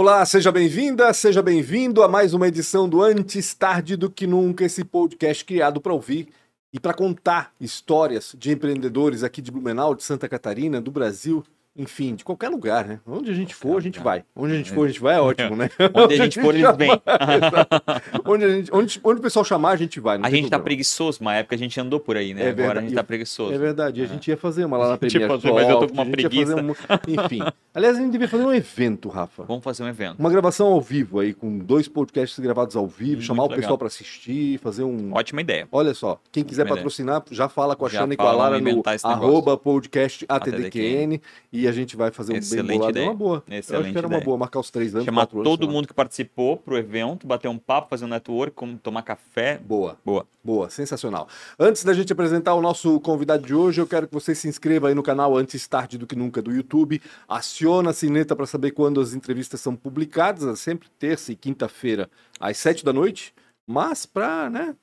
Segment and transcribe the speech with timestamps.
[0.00, 4.64] Olá, seja bem-vinda, seja bem-vindo a mais uma edição do Antes Tarde do Que Nunca,
[4.64, 6.28] esse podcast criado para ouvir
[6.72, 11.44] e para contar histórias de empreendedores aqui de Blumenau, de Santa Catarina, do Brasil
[11.76, 13.00] enfim, de qualquer lugar, né?
[13.06, 14.24] Onde a gente for, a gente vai.
[14.34, 15.70] Onde a gente for, a gente vai, é ótimo, né?
[15.94, 16.90] Onde a gente for, a gente vem.
[18.26, 20.18] onde, a gente, onde, onde o pessoal chamar, a gente vai.
[20.20, 22.46] a gente tá preguiçoso, uma época a gente andou por aí, né?
[22.46, 23.54] É Agora a gente tá preguiçoso.
[23.54, 25.94] É verdade, a gente ia fazer uma lá na Premier fazer, Mas eu tô com
[25.94, 26.56] uma preguiça.
[26.56, 26.70] Um...
[27.06, 27.40] Enfim.
[27.72, 29.44] Aliás, a gente devia fazer um evento, Rafa.
[29.44, 30.18] Vamos fazer um evento.
[30.18, 33.78] Uma gravação ao vivo aí, com dois podcasts gravados ao vivo, Muito chamar o pessoal
[33.78, 35.14] para assistir, fazer um...
[35.14, 35.68] Ótima ideia.
[35.70, 37.36] Olha só, quem quiser Ótima patrocinar, ideia.
[37.36, 41.20] já fala com a Xana e com a Lara no arroba podcast ATDQN
[41.52, 42.98] e a gente vai fazer um Excelente bem bolado.
[42.98, 43.06] Ideia.
[43.06, 43.44] É uma boa.
[43.46, 44.18] Excelente eu acho que era ideia.
[44.18, 45.04] uma boa, marcar os três anos.
[45.04, 48.78] Chamar anos, todo mundo que participou pro evento, bater um papo, fazer um network, como
[48.78, 49.58] tomar café.
[49.58, 49.98] Boa.
[50.04, 50.26] Boa.
[50.42, 51.28] Boa, sensacional.
[51.58, 54.88] Antes da gente apresentar o nosso convidado de hoje, eu quero que você se inscreva
[54.88, 57.00] aí no canal Antes Tarde do Que Nunca do YouTube.
[57.28, 62.08] Aciona a sineta para saber quando as entrevistas são publicadas, é sempre terça e quinta-feira,
[62.38, 63.34] às sete da noite.
[63.66, 64.74] Mas para, né,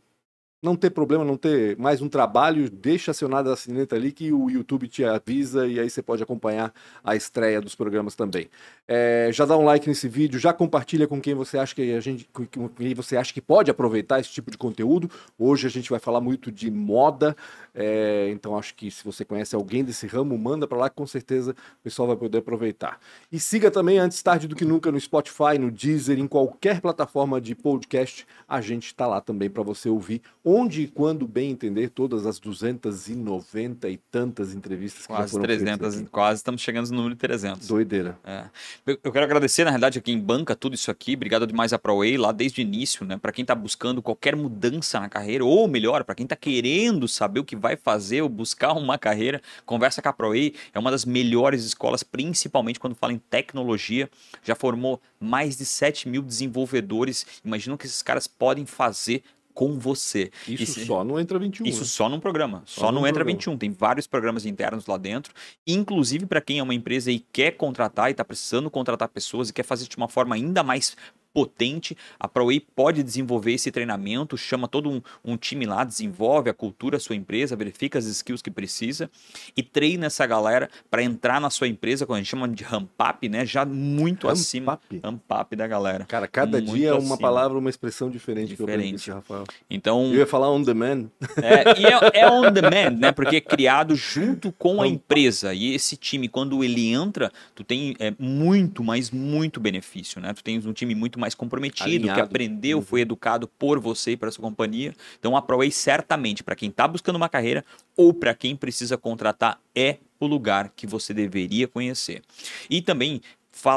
[0.61, 4.49] não ter problema, não ter mais um trabalho, deixa acionada a sineta ali que o
[4.49, 8.49] YouTube te avisa e aí você pode acompanhar a estreia dos programas também.
[8.87, 11.99] É, já dá um like nesse vídeo, já compartilha com quem você acha que a
[11.99, 15.09] gente, com quem você acha que pode aproveitar esse tipo de conteúdo.
[15.37, 17.35] Hoje a gente vai falar muito de moda,
[17.75, 21.05] é, então acho que se você conhece alguém desse ramo, manda para lá que com
[21.05, 22.99] certeza o pessoal vai poder aproveitar.
[23.31, 27.39] E siga também antes tarde do que nunca no Spotify, no Deezer, em qualquer plataforma
[27.39, 31.89] de podcast, a gente está lá também para você ouvir onde e quando bem entender
[31.89, 36.95] todas as 290 e tantas entrevistas que quase já foram 300, quase estamos chegando no
[36.95, 37.67] número de 300.
[37.67, 38.17] Doideira.
[38.23, 38.45] É.
[38.85, 41.15] Eu quero agradecer, na realidade, a quem banca tudo isso aqui.
[41.15, 43.17] Obrigado demais a ProWay lá desde o início, né?
[43.17, 47.41] Para quem está buscando qualquer mudança na carreira, ou melhor, para quem está querendo saber
[47.41, 50.53] o que vai fazer ou buscar uma carreira, conversa com a ProWay.
[50.73, 54.09] É uma das melhores escolas, principalmente quando fala em tecnologia.
[54.43, 57.25] Já formou mais de 7 mil desenvolvedores.
[57.43, 59.23] Imagina o que esses caras podem fazer
[59.57, 60.29] com você.
[60.47, 61.65] Isso só no Entra 21.
[61.65, 61.85] Isso né?
[61.87, 62.61] só num programa.
[62.67, 63.39] Só, só no Entra programa.
[63.39, 63.57] 21.
[63.57, 65.33] Tem vários programas internos lá dentro.
[65.65, 69.53] Inclusive para quem é uma empresa e quer contratar e está precisando contratar pessoas e
[69.53, 70.95] quer fazer de uma forma ainda mais
[71.37, 71.95] potente.
[72.19, 76.97] A ProWay pode desenvolver esse treinamento, chama todo um, um, time lá, desenvolve a cultura
[76.97, 79.07] da sua empresa, verifica as skills que precisa
[79.55, 82.89] e treina essa galera para entrar na sua empresa, quando a gente chama de ramp
[82.99, 83.45] up, né?
[83.45, 84.73] Já muito ramp acima.
[84.73, 85.01] Up.
[85.03, 86.05] Ramp up da galera.
[86.05, 89.03] Cara, cada muito dia é uma palavra, uma expressão diferente, diferente.
[89.03, 89.43] que eu Rafael.
[89.69, 91.05] Então, eu ia falar on demand.
[91.37, 93.11] É, e é, é on demand, né?
[93.11, 95.53] Porque é criado junto com a empresa.
[95.53, 100.33] E esse time, quando ele entra, tu tem é, muito, mas muito benefício, né?
[100.33, 102.15] Tu tens um time muito mais mais comprometido, Alinhado.
[102.15, 102.83] que aprendeu, uhum.
[102.83, 104.95] foi educado por você e para sua companhia.
[105.19, 107.65] Então, a ProWay certamente, para quem está buscando uma carreira
[107.95, 112.23] ou para quem precisa contratar, é o lugar que você deveria conhecer.
[112.69, 113.21] E também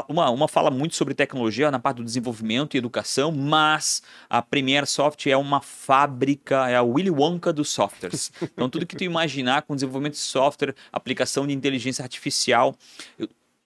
[0.07, 4.85] uma, uma fala muito sobre tecnologia na parte do desenvolvimento e educação, mas a Premiere
[4.85, 8.31] Soft é uma fábrica, é a Willy Wonka dos softwares.
[8.41, 12.75] Então, tudo que tu imaginar com desenvolvimento de software, aplicação de inteligência artificial,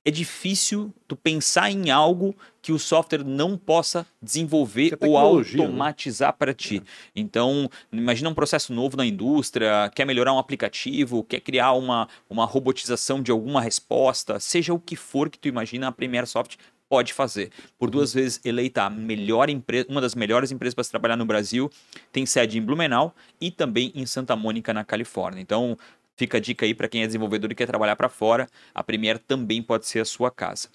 [0.06, 5.20] é difícil tu pensar em algo que o software não possa desenvolver é ou né?
[5.20, 6.36] automatizar né?
[6.38, 6.78] para ti.
[6.78, 6.90] É.
[7.16, 12.46] Então, imagina um processo novo na indústria, quer melhorar um aplicativo, quer criar uma, uma
[12.46, 17.12] robotização de alguma resposta, seja o que for que tu imagina, a Premiere Soft pode
[17.12, 17.50] fazer.
[17.80, 18.22] Por duas uhum.
[18.22, 21.70] vezes eleita a melhor empresa, uma das melhores empresas para se trabalhar no Brasil,
[22.12, 25.42] tem sede em Blumenau e também em Santa Mônica, na Califórnia.
[25.42, 25.76] Então,
[26.16, 29.20] Fica a dica aí para quem é desenvolvedor e quer trabalhar para fora, a Premiere
[29.20, 30.70] também pode ser a sua casa.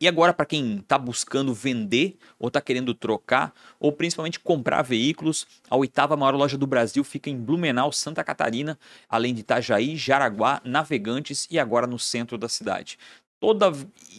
[0.00, 5.46] E agora, para quem está buscando vender ou está querendo trocar, ou principalmente comprar veículos,
[5.68, 8.78] a oitava maior loja do Brasil fica em Blumenau, Santa Catarina,
[9.10, 12.98] além de Itajaí, Jaraguá, Navegantes e agora no centro da cidade.
[13.38, 13.72] Toda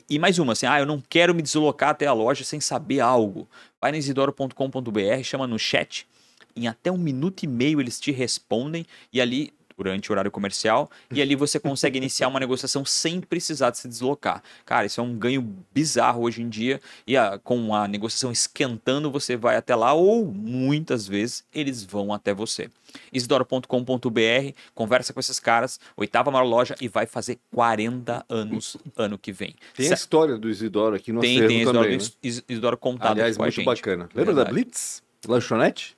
[0.08, 3.00] e mais uma assim, ah, eu não quero me deslocar até a loja sem saber
[3.00, 3.50] algo.
[3.80, 6.08] Vai no isidoro.com.br, chama no chat,
[6.56, 9.52] em até um minuto e meio eles te respondem e ali
[9.84, 13.88] durante o horário comercial e ali você consegue iniciar uma negociação sem precisar de se
[13.88, 14.44] deslocar.
[14.66, 15.42] Cara, isso é um ganho
[15.74, 20.26] bizarro hoje em dia e a, com a negociação esquentando você vai até lá ou
[20.26, 22.70] muitas vezes eles vão até você.
[23.12, 29.32] Isidoro.com.br, conversa com esses caras, oitava maior loja e vai fazer 40 anos ano que
[29.32, 29.56] vem.
[29.76, 32.44] Tem a história do Isidoro aqui no tem, acervo tem Isidoro, também, né?
[32.50, 34.10] Isidoro contado Aliás, muito bacana.
[34.14, 34.48] Lembra Verdade.
[34.48, 35.02] da Blitz?
[35.28, 35.96] Lanchonete?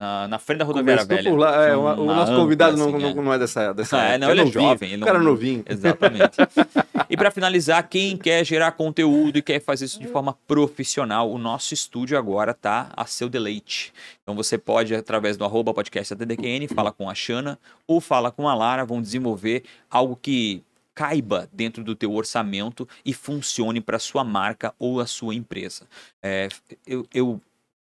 [0.00, 1.34] Na, na frente da rodoviária velha.
[1.34, 4.18] Lá, é, uma, o nosso convidado não, assim, não, não, é dessa, dessa ah, é,
[4.18, 4.92] não, ele é jovem.
[4.92, 5.64] Ele cara novinho.
[5.68, 6.36] Exatamente.
[7.10, 11.36] e para finalizar, quem quer gerar conteúdo e quer fazer isso de forma profissional, o
[11.36, 13.92] nosso estúdio agora tá a seu deleite.
[14.22, 16.14] Então você pode, através do arroba podcast
[16.72, 20.62] fala com a Xana ou fala com a Lara, vão desenvolver algo que
[20.98, 25.86] caiba dentro do teu orçamento e funcione para sua marca ou a sua empresa.
[26.20, 26.48] É,
[26.84, 27.40] eu, eu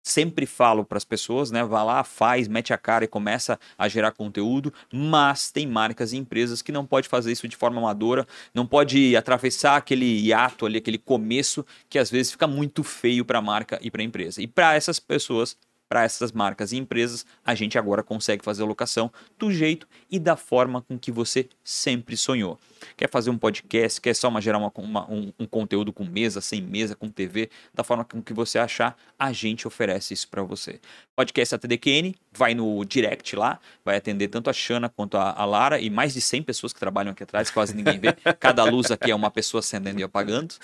[0.05, 1.65] sempre falo para as pessoas, né?
[1.65, 6.19] Vá lá, faz, mete a cara e começa a gerar conteúdo, mas tem marcas e
[6.19, 10.79] empresas que não pode fazer isso de forma amadora, não pode atravessar aquele hiato ali,
[10.79, 14.43] aquele começo que às vezes fica muito feio para a marca e para a empresa.
[14.43, 15.57] E para essas pessoas
[15.95, 20.19] para essas marcas e empresas, a gente agora consegue fazer a locação do jeito e
[20.19, 22.59] da forma com que você sempre sonhou.
[22.97, 26.41] Quer fazer um podcast, quer só uma, gerar uma, uma, um, um, conteúdo com mesa,
[26.41, 30.43] sem mesa, com TV, da forma com que você achar, a gente oferece isso para
[30.43, 30.81] você.
[31.15, 35.79] Podcast ATDQN, vai no direct lá, vai atender tanto a Xana quanto a, a, Lara
[35.79, 38.13] e mais de 100 pessoas que trabalham aqui atrás, quase ninguém vê.
[38.41, 40.57] Cada luz aqui é uma pessoa acendendo e apagando.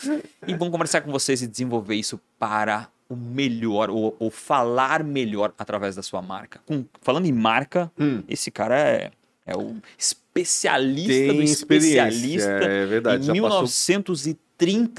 [0.44, 5.52] E vão conversar com vocês e desenvolver isso para o melhor, ou, ou, falar melhor
[5.58, 6.60] através da sua marca.
[6.64, 8.22] Com, falando em marca, hum.
[8.28, 9.10] esse cara é,
[9.44, 12.48] é o especialista Tem do especialista.
[12.48, 13.28] É verdade.
[13.28, 14.38] Em 1930,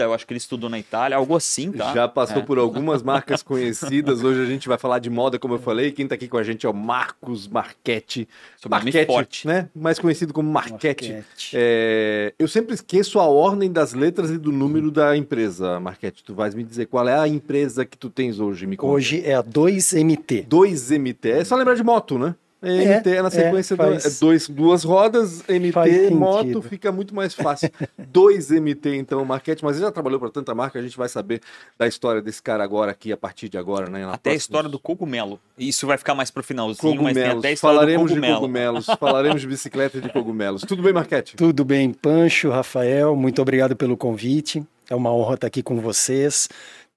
[0.06, 1.94] eu acho que ele estudou na Itália, algo assim, tá?
[1.94, 2.46] Já passou é.
[2.46, 4.24] por algumas marcas conhecidas.
[4.24, 5.92] Hoje a gente vai falar de moda, como eu falei.
[5.92, 8.28] Quem tá aqui com a gente é o Marcos Marchetti.
[8.68, 9.48] Marchetti, forte.
[9.48, 9.70] né?
[9.76, 11.12] Mais conhecido como Marchetti.
[11.12, 11.52] Marchetti.
[11.54, 12.34] É...
[12.40, 16.24] Eu sempre esqueço a ordem das letras e do número da empresa, Marchetti.
[16.24, 18.94] Tu vais me dizer qual é a empresa que tu tens hoje, me conta.
[18.94, 20.48] Hoje é a 2MT.
[20.48, 21.26] 2MT.
[21.30, 22.36] É só lembrar de moto, né?
[22.62, 24.20] MT é, na é, sequência é, faz...
[24.20, 27.72] do, dois, duas rodas, MT, moto, fica muito mais fácil.
[27.98, 31.42] dois MT, então, Marquete, mas ele já trabalhou para tanta marca, a gente vai saber
[31.78, 34.04] da história desse cara agora aqui, a partir de agora, né?
[34.04, 34.32] até próxima...
[34.32, 35.40] a história do cogumelo.
[35.58, 37.14] Isso vai ficar mais pro finalzinho, cogumelos.
[37.16, 38.34] mas tem até a história falaremos do cogumelo.
[38.34, 40.62] de cogumelos, falaremos de bicicleta e de cogumelos.
[40.62, 41.36] Tudo bem, Marquete?
[41.36, 44.64] Tudo bem, Pancho, Rafael, muito obrigado pelo convite.
[44.88, 46.48] É uma honra estar aqui com vocês.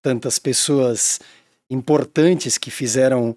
[0.03, 1.21] Tantas pessoas
[1.71, 3.35] importantes que fizeram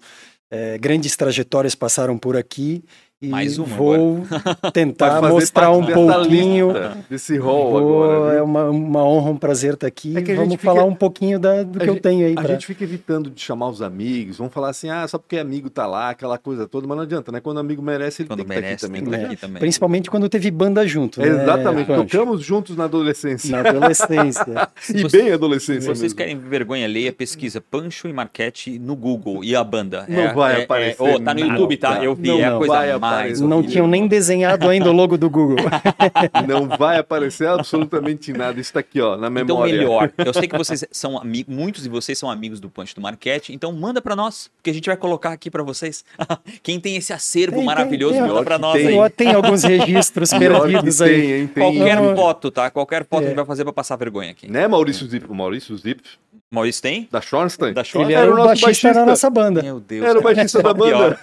[0.50, 2.84] é, grandes trajetórias passaram por aqui
[3.20, 4.24] e Mais uma vou
[4.72, 6.72] tentar mostrar um pouquinho
[7.10, 8.34] desse rol agora.
[8.34, 10.16] É uma, uma honra, um prazer estar aqui.
[10.16, 12.34] É vamos falar um pouquinho da, do que gente, eu tenho aí.
[12.36, 12.52] A pra...
[12.52, 15.84] gente fica evitando de chamar os amigos, vamos falar assim, ah, só porque amigo tá
[15.84, 17.40] lá, aquela coisa toda, mas não adianta, né?
[17.40, 19.18] Quando o amigo merece, ele quando tem que merece, estar aqui também.
[19.18, 19.26] Né?
[19.26, 19.60] aqui também.
[19.60, 21.20] Principalmente quando teve banda junto.
[21.20, 23.50] Né, Exatamente, tocamos juntos na adolescência.
[23.50, 24.46] Na adolescência.
[24.94, 25.80] e Você, bem adolescência.
[25.80, 26.18] Se vocês mesmo.
[26.18, 30.06] querem vergonha, leia, pesquisa Pancho e Marquete no Google e a banda.
[30.08, 31.02] Não é, vai é, aparecer.
[31.02, 32.04] É, oh, tá no YouTube, tá?
[32.04, 33.40] Eu vi, é a coisa mais.
[33.40, 35.56] Não tinham nem desenhado ainda o logo do Google.
[36.46, 38.60] Não vai aparecer absolutamente nada.
[38.60, 39.70] Isso tá aqui, ó, na então, memória.
[39.72, 40.12] Então, melhor.
[40.18, 43.52] Eu sei que vocês são amigos, muitos de vocês são amigos do Punch do Marquete,
[43.52, 46.04] então manda para nós, porque a gente vai colocar aqui para vocês.
[46.62, 49.10] Quem tem esse acervo tem, maravilhoso, tem, tem, manda para nós tem, aí.
[49.10, 51.20] Tem alguns registros perdidos aí.
[51.20, 52.70] Tem, hein, Qualquer foto, tá?
[52.70, 53.26] Qualquer foto é.
[53.26, 54.50] a gente vai fazer para passar vergonha aqui.
[54.50, 55.26] Né, Maurício Zip?
[55.32, 56.02] Maurício Zip
[56.50, 57.06] Maurício tem?
[57.10, 57.74] Da Schornstein?
[57.74, 58.04] Da Schornstein.
[58.04, 59.62] Ele era, era o nosso baixista, baixista da nossa banda.
[59.62, 60.06] Meu Deus.
[60.06, 61.20] Era o baixista da banda.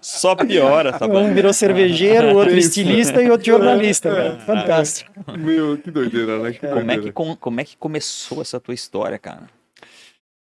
[0.00, 1.30] Só piora essa banda.
[1.30, 4.08] Um virou cervejeiro, o outro estilista e outro jornalista.
[4.08, 4.36] É.
[4.40, 5.10] Fantástico.
[5.36, 6.52] Meu, que doideira, né?
[6.52, 9.48] Que como, É que, como é que começou essa tua história, cara?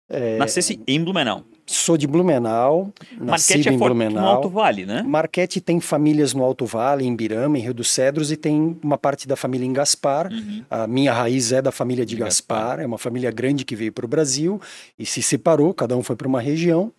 [0.10, 0.38] É...
[0.38, 1.44] Nascesse em Blumenau.
[1.66, 4.22] Sou de Blumenau, nascido é em Blumenau.
[4.22, 5.02] no Alto Vale, né?
[5.02, 8.98] Marquete tem famílias no Alto Vale, em Birama, em Rio dos Cedros, e tem uma
[8.98, 10.30] parte da família em Gaspar.
[10.30, 10.66] Uhum.
[10.70, 12.80] A minha raiz é da família de Gaspar, Gaspar.
[12.82, 14.60] é uma família grande que veio para o Brasil
[15.00, 16.92] e se separou, cada um foi para uma região.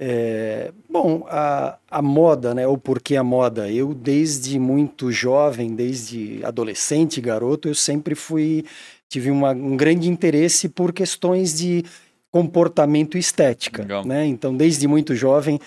[0.00, 3.70] É, bom, a, a moda, né, ou por que a moda?
[3.70, 8.64] Eu, desde muito jovem, desde adolescente, garoto, eu sempre fui,
[9.08, 11.84] tive uma, um grande interesse por questões de
[12.30, 13.84] comportamento e estética.
[14.04, 14.26] Né?
[14.26, 15.58] Então, desde muito jovem,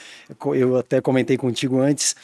[0.55, 2.15] eu até comentei contigo antes,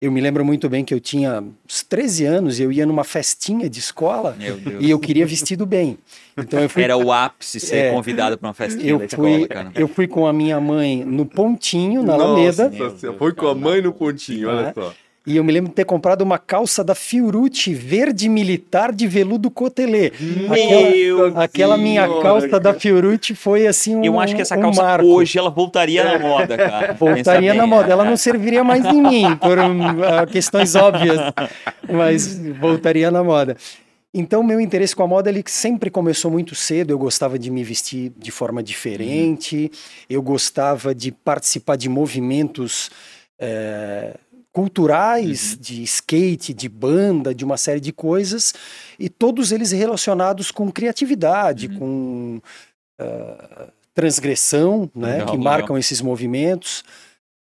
[0.00, 3.02] eu me lembro muito bem que eu tinha uns 13 anos e eu ia numa
[3.02, 4.36] festinha de escola
[4.78, 5.98] e eu queria vestido bem.
[6.36, 6.82] Então eu fui...
[6.84, 9.72] Era o ápice ser é, convidado para uma festinha eu da fui, escola, cara.
[9.74, 12.70] Eu fui com a minha mãe no Pontinho, na Alameda.
[12.70, 14.94] Nossa, foi com a mãe no Pontinho, olha só.
[15.26, 19.50] E eu me lembro de ter comprado uma calça da Fiorucci verde militar de veludo
[19.50, 20.10] cotelê.
[20.50, 22.62] Aquela, aquela minha calça cara.
[22.62, 25.06] da Fiorucci foi assim um Eu acho que essa um calça marco.
[25.06, 26.94] hoje ela voltaria na moda, cara.
[26.98, 27.92] Voltaria na moda.
[27.92, 31.18] Ela não serviria mais em mim por um, uh, questões óbvias,
[31.86, 33.54] mas voltaria na moda.
[34.14, 36.90] Então, meu interesse com a moda ele sempre começou muito cedo.
[36.90, 39.78] Eu gostava de me vestir de forma diferente, uhum.
[40.08, 42.90] eu gostava de participar de movimentos
[43.38, 44.14] é,
[44.58, 45.58] culturais, uhum.
[45.60, 48.52] de skate, de banda, de uma série de coisas,
[48.98, 51.78] e todos eles relacionados com criatividade, uhum.
[51.78, 52.40] com
[53.00, 55.78] uh, transgressão, né, que marcam legal.
[55.78, 56.82] esses movimentos.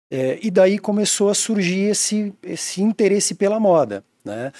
[0.09, 4.51] É, e daí começou a surgir esse, esse interesse pela moda, né?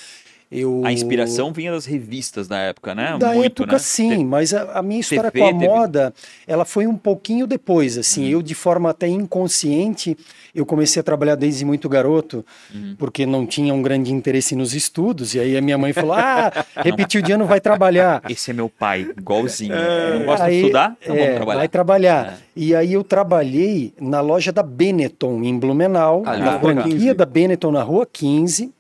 [0.53, 0.81] Eu...
[0.85, 3.17] A inspiração vinha das revistas da época, né?
[3.17, 3.79] Da Muito, época, né?
[3.79, 6.13] sim, mas a, a minha história TV com a moda,
[6.45, 8.29] ela foi um pouquinho depois, assim, Uhum.
[8.31, 10.15] eu de forma até inconsciente,
[10.53, 12.95] eu comecei a trabalhar desde muito garoto, Uhum.
[12.97, 16.51] porque não tinha um grande interesse nos estudos, e aí a minha mãe falou, ah,
[16.77, 18.21] repetiu de ano, vai trabalhar.
[18.29, 19.73] Esse é meu pai, igualzinho.
[19.73, 20.95] Eu não gosto Aí, de estudar?
[21.01, 21.59] Então é, vamos trabalhar.
[21.59, 22.27] Vai trabalhar.
[22.27, 22.37] É.
[22.55, 26.89] E aí eu trabalhei na loja da Benetton, em Blumenau, Ali na na Rua 15.
[26.89, 28.71] franquia da Benetton na Rua 15,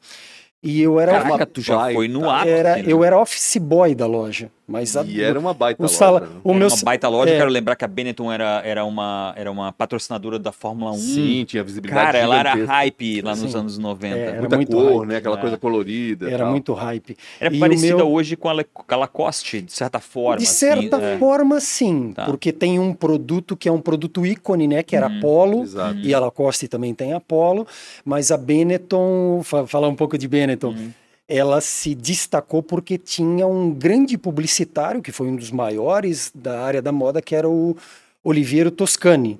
[0.63, 1.11] e eu era...
[1.21, 2.49] Caraca, tu já foi no ápice.
[2.49, 2.83] era, né?
[2.87, 6.19] eu era office boy da loja, mas a- E era uma baita o loja, sala,
[6.21, 6.27] né?
[6.43, 7.33] o Era meu uma baita loja.
[7.33, 7.37] é.
[7.37, 10.97] Quero lembrar que a Benetton era, era, uma, era uma patrocinadora da Fórmula 1.
[10.97, 13.57] Sim, tinha visibilidade Cara, ela era hype lá nos Sim.
[13.57, 14.15] anos 90.
[14.15, 15.07] É, era era Muita muito cor, hype.
[15.09, 15.15] né?
[15.17, 15.41] Aquela É.
[15.41, 16.27] coisa colorida.
[16.29, 16.51] Era tal.
[16.51, 17.17] muito hype.
[17.41, 20.37] E o parecida meu- hoje com a Le- com a Lacoste, de certa forma.
[20.37, 21.17] De assim, certa é.
[21.17, 22.25] forma, sim, Tá.
[22.25, 24.81] porque tem um produto que é um produto ícone, né?
[24.83, 25.19] Que era Uhum.
[25.19, 25.63] Polo.
[25.63, 25.97] Exato.
[25.99, 27.67] E a Lacoste também tem a Polo,
[28.05, 30.91] mas a Benetton, fa- falar um pouco de Benetton, Uhum.
[31.27, 36.81] Ela se destacou porque tinha um grande publicitário, que foi um dos maiores da área
[36.81, 37.75] da moda, que era o
[38.23, 39.39] Oliviero Toscani,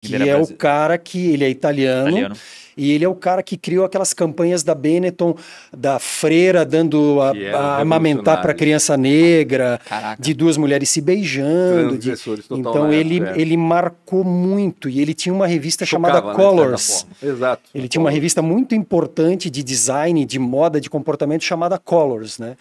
[0.00, 2.36] que é o cara que, ele é italiano, Italiano.
[2.78, 5.34] E ele é o cara que criou aquelas campanhas da Benetton,
[5.76, 10.22] da freira dando a, eram a amamentar para criança negra, Caraca.
[10.22, 11.98] de duas mulheres se beijando.
[11.98, 12.12] de-
[12.50, 13.34] Então ele, é.
[13.38, 17.06] ele marcou muito e ele tinha uma revista Chocava, chamada né, Colors.
[17.22, 17.62] Exato.
[17.74, 22.56] Ele tinha uma revista muito importante de design, de moda, de comportamento chamada Colors, né?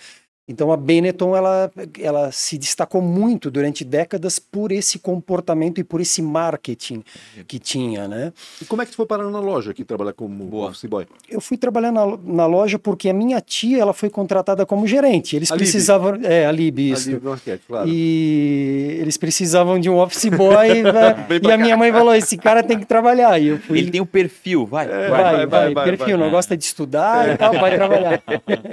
[0.47, 5.99] Então a Benetton ela, ela se destacou muito durante décadas por esse comportamento e por
[5.99, 7.03] esse marketing
[7.45, 8.31] que tinha, né?
[8.61, 10.69] E como é que tu foi parar na loja aqui trabalhar como Boa.
[10.69, 11.05] office boy?
[11.29, 15.35] Eu fui trabalhar na, na loja porque a minha tia ela foi contratada como gerente.
[15.35, 17.09] Eles A precisavam, é, a Lib, isso.
[17.09, 17.89] Ali no basquete, claro.
[17.89, 21.27] E eles precisavam de um office boy né?
[21.43, 23.37] E a minha mãe falou: esse cara tem que trabalhar.
[23.37, 23.79] E eu fui.
[23.79, 24.85] Ele tem o perfil, vai.
[24.85, 26.25] É, vai, vai, vai, vai, vai, perfil, vai.
[26.25, 28.23] não gosta de estudar e tal, vai trabalhar.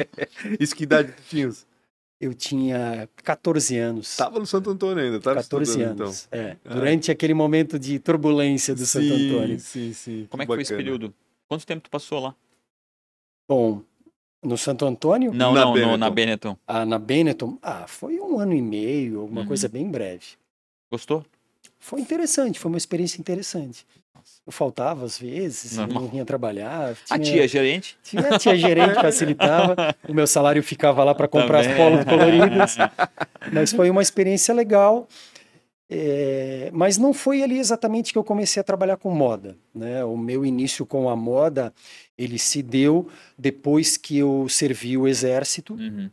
[0.60, 1.63] Isso que idade tu tinhas?
[2.20, 4.16] Eu tinha 14 anos.
[4.16, 6.28] Tava no Santo Antônio ainda, tava 14 estudando, anos.
[6.30, 6.74] É, Ah.
[6.74, 8.86] durante aquele momento de turbulência do então.
[8.86, 9.60] Santo sim, Antônio.
[9.60, 10.26] Sim, sim.
[10.30, 10.84] Como é que foi esse bacana.
[10.84, 11.14] período?
[11.48, 12.34] Quanto tempo tu passou lá?
[13.48, 13.82] Bom,
[14.42, 15.96] no Santo Antônio, Não, Na não, no- Benetton.
[15.98, 16.56] na Benetton.
[16.66, 19.46] ah, na Benetton, ah, foi um ano e meio, alguma Uhum.
[19.46, 20.24] coisa bem breve.
[20.90, 21.24] Gostou?
[21.78, 23.86] Foi interessante, foi uma experiência interessante.
[24.46, 26.02] Eu faltava às vezes, Normal.
[26.02, 26.94] não vinha trabalhar.
[27.10, 27.96] A tinha- tia gerente?
[28.02, 29.74] Tinha, tinha gerente, facilitava.
[30.08, 31.80] O meu salário ficava lá para comprar as Também.
[31.82, 32.76] polos coloridas.
[33.52, 35.08] Mas foi uma experiência legal.
[35.88, 39.54] É, mas não foi ali exatamente que eu comecei a trabalhar com moda.
[39.74, 40.02] Né?
[40.04, 41.72] O meu início com a moda,
[42.16, 43.06] ele se deu
[43.38, 45.74] depois que eu servi o exército.
[45.74, 46.08] Uhum.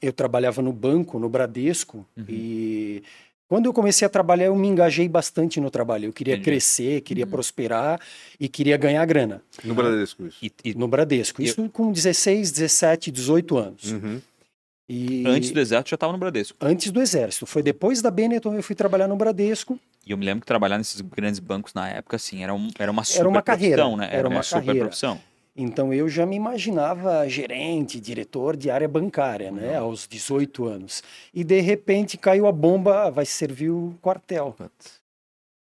[0.00, 2.24] Eu trabalhava no banco, no Bradesco, Uhum.
[2.28, 3.02] e
[3.48, 6.06] quando eu comecei a trabalhar, eu me engajei bastante no trabalho.
[6.06, 6.44] Eu queria Entendi.
[6.44, 7.30] crescer, queria Uhum.
[7.30, 8.00] prosperar
[8.40, 10.38] e queria ganhar grana No Bradesco, isso.
[10.42, 11.40] E, e no Bradesco.
[11.42, 13.92] Eu- Isso com 16, 17, 18 anos.
[13.92, 14.20] Uhum.
[14.88, 16.56] E antes do exército já estava no Bradesco.
[16.60, 17.46] antes do exército.
[17.46, 19.78] Foi depois da Benetton eu fui trabalhar no Bradesco.
[20.06, 22.90] E eu me lembro que trabalhar nesses grandes bancos na época, assim, era, um, era
[22.90, 24.08] uma super Era uma carreira, profissão, né?
[24.12, 24.86] era uma super carreira.
[24.86, 25.18] profissão.
[25.56, 31.02] Então eu já me imaginava gerente, diretor de área bancária, né, aos 18 anos.
[31.32, 34.54] E de repente caiu a bomba, vai servir o quartel.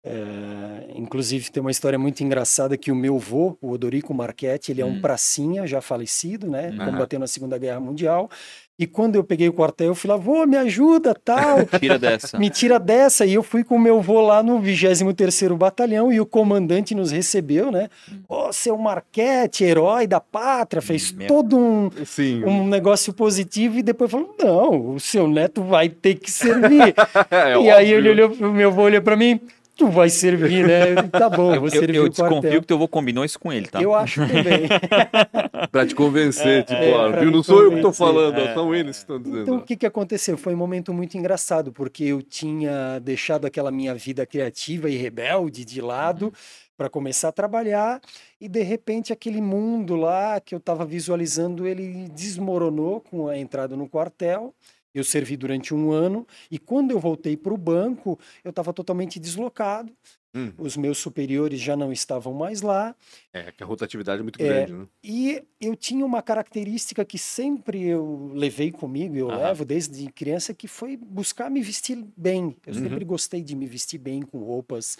[0.04, 4.80] É, inclusive tem uma história muito engraçada que o meu avô, o Odorico Marchetti, ele
[4.80, 4.94] é Hum.
[4.96, 6.84] um pracinha já falecido, né, Uhum.
[6.86, 8.30] combateu na Segunda Guerra Mundial.
[8.78, 11.66] E quando eu peguei o quartel, eu fui lá, vô, me ajuda, tal.
[11.80, 12.38] Tira dessa.
[12.38, 13.26] me tira dessa.
[13.26, 17.10] E eu fui com o meu vô lá no 23º Batalhão e o comandante nos
[17.10, 17.88] recebeu, né?
[18.28, 21.26] Ô, seu Marquete, herói da pátria, fez Meu.
[21.26, 22.44] todo um, Sim.
[22.44, 26.94] um negócio positivo e depois falou: não, o seu neto vai ter que servir.
[27.30, 27.96] É e aí óbvio.
[27.96, 29.40] ele olhou pro meu vô, olhou pra mim.
[29.78, 30.90] Tu vai servir, né?
[30.92, 32.28] Eu tá bom, Eu, vou eu, servir eu o quartel.
[32.40, 33.80] desconfio que teu avô combinou isso com ele, tá?
[33.80, 34.68] Eu acho também.
[35.70, 37.30] Pra te convencer, tipo, é, ó, pra viu?
[37.30, 38.54] me Não sou eu que tô falando, ó, É.
[38.54, 39.42] são eles que estão dizendo.
[39.42, 40.36] Então, o que, que aconteceu?
[40.36, 45.64] Foi um momento muito engraçado, porque eu tinha deixado aquela minha vida criativa e rebelde
[45.64, 46.32] de lado
[46.76, 48.00] para começar a trabalhar,
[48.40, 53.76] e de repente aquele mundo lá que eu estava visualizando, ele desmoronou com a entrada
[53.76, 54.54] no quartel.
[54.94, 59.18] Eu servi durante um ano, e quando eu voltei para o banco, eu estava totalmente
[59.20, 59.92] deslocado.
[60.34, 60.52] Hum.
[60.58, 62.94] Os meus superiores já não estavam mais lá.
[63.32, 64.46] É, que a rotatividade é muito É.
[64.46, 64.86] grande, né?
[65.02, 69.38] E eu tinha uma característica que sempre eu levei comigo, eu Aham.
[69.38, 72.54] levo desde criança, que foi buscar me vestir bem.
[72.66, 72.82] Eu Uhum.
[72.82, 74.96] sempre gostei de me vestir bem com roupas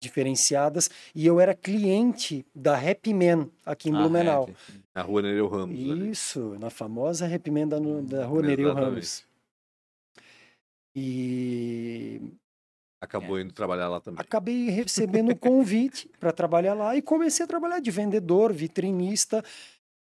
[0.00, 4.48] diferenciadas e eu era cliente da Happy Man aqui em Ah, Blumenau.
[4.50, 4.72] é.
[4.94, 5.78] Na rua Nereu Ramos.
[5.78, 6.10] ali.
[6.10, 8.74] Isso, na famosa Happy Man da, da Rua Nereu.
[8.74, 9.24] Ramos.
[10.94, 12.20] E
[13.00, 14.20] Acabou indo trabalhar lá também.
[14.20, 19.42] acabei recebendo o convite para trabalhar lá e comecei a trabalhar de vendedor, vitrinista.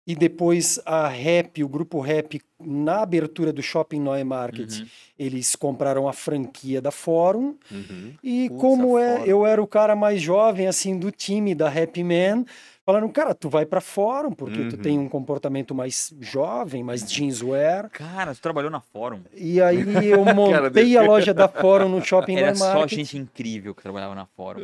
[0.04, 4.87] E depois a Rap, o grupo Rap, na abertura do Shopping Neue Market, Uhum.
[5.18, 7.54] eles compraram a franquia da Fórum.
[7.71, 8.14] Uhum.
[8.23, 9.26] E como é, Fórum.
[9.26, 12.47] eu era o cara mais jovem, assim, do time da Happy Man,
[12.88, 14.83] falaram, cara, tu vai pra Fórum, porque tu Uhum.
[14.83, 17.90] tem um comportamento mais jovem, mais jeanswear.
[17.90, 19.21] Cara, tu trabalhou na Fórum.
[19.37, 22.97] E aí eu montei a loja da Fórum no Shopping Era só Market.
[22.99, 24.62] gente incrível que trabalhava na Fórum.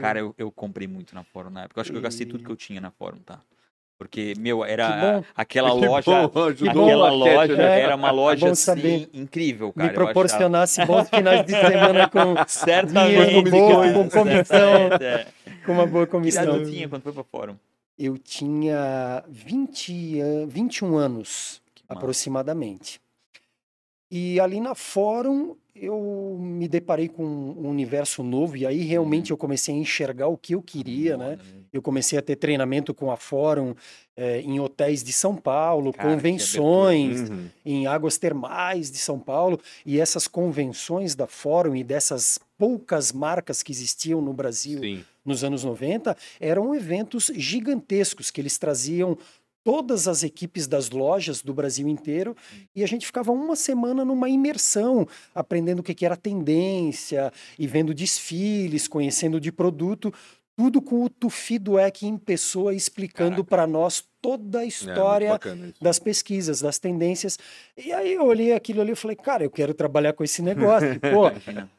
[0.00, 1.78] Cara, eu, eu comprei muito na Fórum na época.
[1.78, 3.40] Eu acho que eu gastei tudo que eu tinha na Fórum, tá?
[3.98, 6.26] Porque, meu, era aquela Que loja.
[6.28, 7.80] bom, aquela loja né?
[7.80, 9.88] era uma loja bom assim, incrível, cara.
[9.88, 10.14] me eu achava.
[10.14, 13.42] proporcionasse bons finais de semana com, Certamente.
[13.50, 14.88] Dinheiro bom, com comissão.
[14.98, 15.26] É.
[15.66, 16.64] com uma boa Que idade comissão.
[16.70, 17.56] tinha quando foi pra Fórum?
[17.98, 23.00] Eu tinha 20, an- 21 anos, aproximadamente.
[24.10, 29.36] E ali na Fórum eu me deparei com um universo novo e aí realmente eu
[29.36, 31.30] comecei a enxergar o que eu queria, né?
[31.30, 33.74] Moda, Eu comecei a ter treinamento com a Fórum
[34.16, 37.46] eh, em hotéis de São Paulo, Cara, convenções Uhum.
[37.64, 43.62] em águas termais de São Paulo e essas convenções da Fórum e dessas poucas marcas
[43.62, 45.04] que existiam no Brasil Sim.
[45.24, 49.16] nos anos 90 eram eventos gigantescos que eles traziam
[49.62, 52.34] todas as equipes das lojas do Brasil inteiro
[52.74, 57.66] e a gente ficava uma semana numa imersão, aprendendo o que que era tendência e
[57.66, 60.12] vendo desfiles, conhecendo de produto,
[60.56, 65.74] tudo com o Tufi Dueck em pessoa explicando para nós toda a É, história isso.
[65.80, 67.38] das pesquisas, das tendências.
[67.74, 71.00] E aí eu olhei aquilo ali e falei, cara, eu quero trabalhar com esse negócio.
[71.00, 71.30] Pô,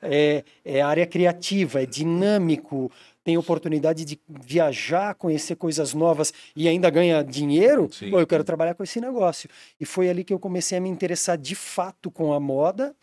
[0.01, 2.91] é, é área criativa, é dinâmico,
[3.23, 7.87] tem oportunidade de viajar, conhecer coisas novas e ainda ganha dinheiro.
[8.09, 9.49] Pô, eu quero trabalhar com esse negócio.
[9.79, 12.95] E foi ali que eu comecei a me interessar de fato com a moda.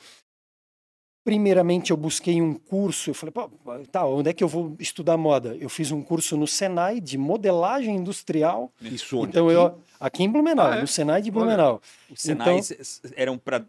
[1.33, 3.11] Primeiramente, eu busquei um curso.
[3.11, 3.51] Eu falei, pô,
[3.93, 5.55] tá, onde é que eu vou estudar moda?
[5.61, 8.73] Eu fiz um curso no Senai de modelagem industrial.
[8.81, 9.29] Isso onde?
[9.29, 10.81] Então, eu, aqui em Blumenau, Ah, é?
[10.81, 11.31] no Senai de.
[11.31, 11.83] Blumenau.
[12.11, 13.61] Os Senais s- eram pra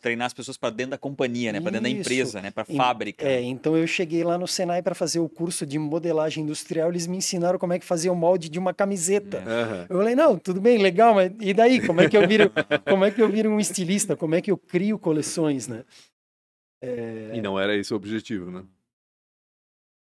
[0.00, 1.60] treinar as pessoas pra dentro da companhia, né?
[1.60, 2.50] Pra dentro da empresa, né?
[2.66, 3.28] Em- fábrica.
[3.28, 7.06] É, então eu cheguei lá no Senai para fazer o curso de modelagem industrial, eles
[7.06, 9.44] me ensinaram como é que fazia o molde de uma camiseta.
[9.46, 9.86] Aham.
[9.90, 11.86] Eu falei, não, tudo bem, legal, mas e daí?
[11.86, 12.50] Como é que eu viro,
[12.88, 14.16] como é que eu viro um estilista?
[14.16, 15.84] Como é que eu crio coleções, né?
[16.82, 18.64] E não era esse o objetivo, né?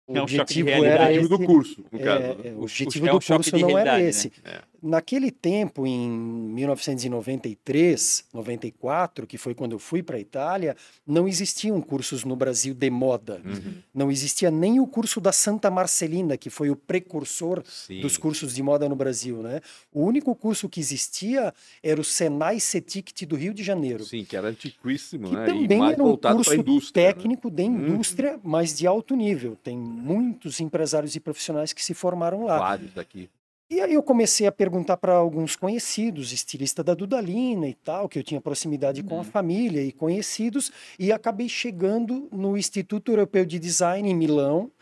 [0.07, 2.23] O É um choque de objetivo O era objetivo esse, do curso, no é, caso.
[2.25, 2.51] é, né?
[2.53, 4.05] o O- objetivo é do um curso não era realidade,
[4.43, 4.63] né?
[4.81, 11.81] Naquele tempo, em 1993, 94, que foi quando eu fui para a Itália, não existiam
[11.81, 13.43] cursos no Brasil de moda.
[13.45, 13.75] Uhum.
[13.93, 18.01] Não existia nem o curso da Santa Marcelina, que foi o precursor Sim.
[18.01, 19.61] dos cursos de moda no Brasil, né?
[19.93, 24.37] O único curso que existia era o Senai Cetict do Rio de Janeiro, Sim, que
[24.37, 25.47] era antiquíssimo, que né?
[25.47, 26.65] também e era um curso né?
[26.93, 29.57] técnico de indústria, mas de alto nível.
[29.57, 32.59] Tem muitos empresários e profissionais que se formaram lá.
[32.59, 33.29] Vários daqui.
[33.71, 38.19] E aí eu comecei a perguntar para alguns conhecidos, estilista da Dudalina e tal, que
[38.19, 43.59] eu tinha proximidade com a família e conhecidos, e acabei chegando no Instituto Europeu de
[43.59, 44.73] Design em Milão,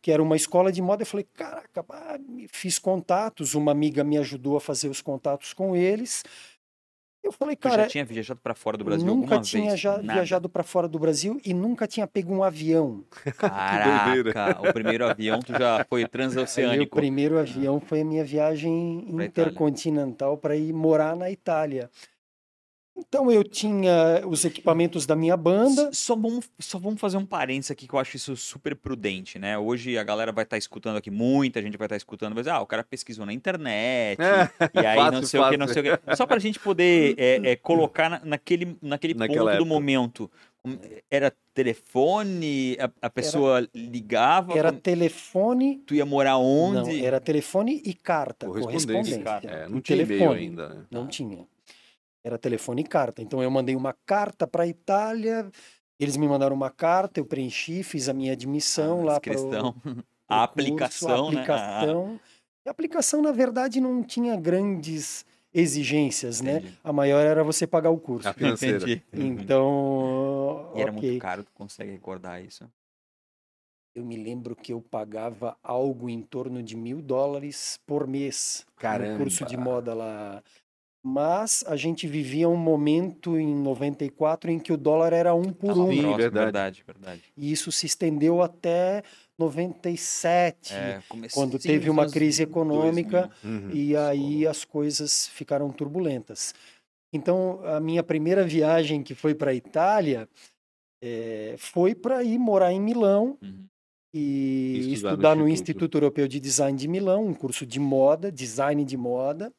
[0.00, 1.02] que era uma escola de moda.
[1.02, 1.84] Eu falei, caraca,
[2.52, 6.22] fiz contatos, uma amiga me ajudou a fazer os contatos com eles.
[7.22, 9.80] Eu falei, Tu cara, já tinha viajado pra fora do Brasil nunca alguma tinha vez?
[9.80, 10.12] já Nada.
[10.14, 13.04] viajado para fora do Brasil e nunca tinha pego um avião.
[13.38, 16.96] Caraca, o primeiro avião tu já foi Aí o transoceânico.
[16.96, 21.90] primeiro avião foi a minha viagem Pra intercontinental para ir morar na Itália.
[23.08, 25.90] Então eu tinha os equipamentos da minha banda.
[25.92, 29.56] Só vamos, só vamos fazer um parênteses aqui que eu acho isso super prudente, né?
[29.58, 32.60] Hoje a galera vai estar escutando aqui, muita gente vai estar escutando, vai dizer, ah,
[32.60, 34.50] o cara pesquisou na internet, É,
[34.82, 35.82] e aí não fácil, sei o que, não fácil.
[35.82, 36.16] sei o que.
[36.16, 39.64] Só pra gente poder é, é, colocar na- naquele, naquele Naquela ponto do época.
[39.68, 40.30] momento.
[40.62, 40.76] Hum,
[41.10, 45.82] Era telefone, a, a pessoa ligava, Era como- telefone.
[45.86, 47.02] tu ia morar Não, onde?
[47.04, 48.86] era telefone e carta, Correspondência.
[48.88, 49.22] correspondência.
[49.24, 49.48] Carta.
[49.48, 50.40] É, não tinha e-mail telefone.
[50.40, 50.68] ainda.
[50.68, 50.82] né?
[50.90, 51.46] Não tinha.
[52.22, 53.22] Era telefone e carta.
[53.22, 55.50] Então eu mandei uma carta para a Itália,
[55.98, 59.34] eles me mandaram uma carta, eu preenchi, fiz a minha admissão Ah, lá para
[60.28, 61.42] A curso, aplicação, a né?
[61.42, 62.20] aplicação.
[62.64, 66.58] E a aplicação, na verdade, não tinha grandes exigências, né?
[66.58, 66.78] Entendi.
[66.84, 68.28] A maior era você pagar o curso.
[68.28, 68.88] A financeira.
[68.88, 69.42] Entendi.
[69.42, 71.10] Então, E era ok.
[71.10, 72.70] muito caro, tu consegue recordar isso?
[73.92, 79.10] Eu me lembro que eu pagava algo em torno de mil dólares por mês Caramba.
[79.10, 80.42] no curso de moda lá.
[81.02, 85.68] Mas a gente vivia um momento em 94 em que o dólar era um por
[85.68, 85.90] Tava um.
[85.90, 86.30] Sim, verdade.
[86.44, 87.22] verdade, verdade.
[87.36, 89.02] E isso se estendeu até
[89.38, 90.74] 97.
[90.74, 93.50] É, comece- quando sim, teve uma crise econômica 2000.
[93.68, 93.70] Uhum.
[93.74, 96.54] e aí as coisas ficaram turbulentas.
[97.12, 100.28] Então, a minha primeira viagem que foi para a Itália
[101.02, 103.64] eh, foi para ir morar em Milão Uhum.
[104.14, 105.70] e Estudar no estudar no Instituto.
[105.76, 109.50] Instituto Europeu de Design de Milão, um curso de moda, design de moda.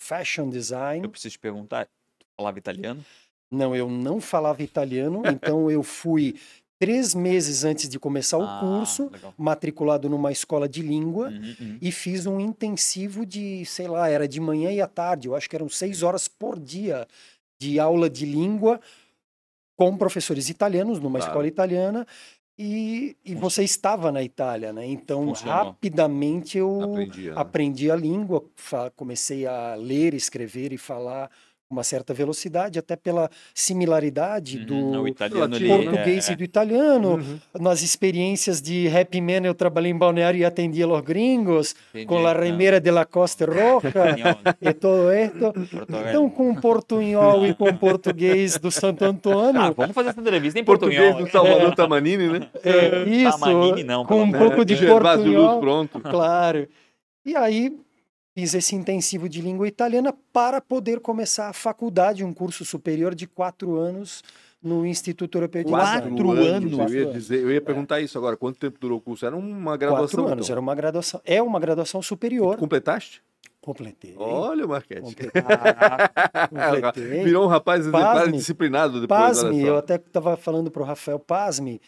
[0.00, 1.04] Fashion design.
[1.04, 1.86] Eu preciso te perguntar,
[2.18, 3.04] tu falava italiano?
[3.52, 6.34] Não, eu não falava italiano, então eu fui
[6.80, 9.34] três meses antes de começar o Ah, curso, legal.
[9.36, 11.78] matriculado numa escola de língua Uhum, uhum.
[11.80, 15.48] e fiz um intensivo de, sei lá, era de manhã e à tarde, eu acho
[15.48, 17.06] que eram seis horas por dia
[17.60, 18.80] de aula de língua
[19.76, 21.30] com professores italianos numa Claro.
[21.32, 22.06] escola italiana.
[22.62, 24.86] E, e você estava na Itália, né?
[24.86, 25.64] Então, Funcionou.
[25.64, 27.30] rapidamente eu Aprendi.
[27.30, 27.32] né?
[27.34, 28.44] aprendi a língua,
[28.96, 31.30] comecei a ler, escrever e falar
[31.70, 37.14] uma certa velocidade, até pela similaridade Uhum, do italiano ali, português é, e do italiano.
[37.14, 37.38] Uhum.
[37.60, 42.26] Nas experiências de Happy Man, eu trabalhei em balneário e atendia los gringos, entendi, com
[42.26, 42.40] a tá.
[42.40, 45.52] remera de la Costa Roja e todo esto.
[45.52, 46.08] português.
[46.08, 50.64] Então, com portunhol e com português do Santo Antônio, Ah, vamos fazer essa entrevista em
[50.64, 51.24] Português portunhol.
[51.26, 52.48] do Salvador Tamanini, né?
[52.64, 55.60] é, isso, Tamanini não, com um pouco de portunhol.
[55.60, 56.00] pronto.
[56.00, 56.66] Claro.
[57.24, 57.76] E aí
[58.34, 63.26] fiz esse intensivo de língua italiana para poder começar a faculdade, um curso superior de
[63.26, 64.22] quatro anos
[64.62, 66.48] no Instituto Europeu de Quatro Design.
[66.48, 66.72] anos?
[66.72, 68.36] Eu ia, Quatro dizer, eu ia perguntar isso agora.
[68.36, 69.24] Quanto tempo durou o curso?
[69.24, 70.06] Era uma graduação.
[70.06, 70.54] Quatro anos, então.
[70.54, 71.20] era uma graduação.
[71.24, 72.56] É uma graduação superior.
[72.56, 73.22] Completaste?
[73.60, 74.14] Completei.
[74.16, 75.02] Olha o Marquete.
[75.02, 75.42] Completei.
[76.48, 77.24] completei.
[77.24, 78.32] Virou um rapaz Pasme.
[78.32, 79.20] disciplinado depois.
[79.20, 81.80] Pasme, eu até estava falando para o Rafael Pasme,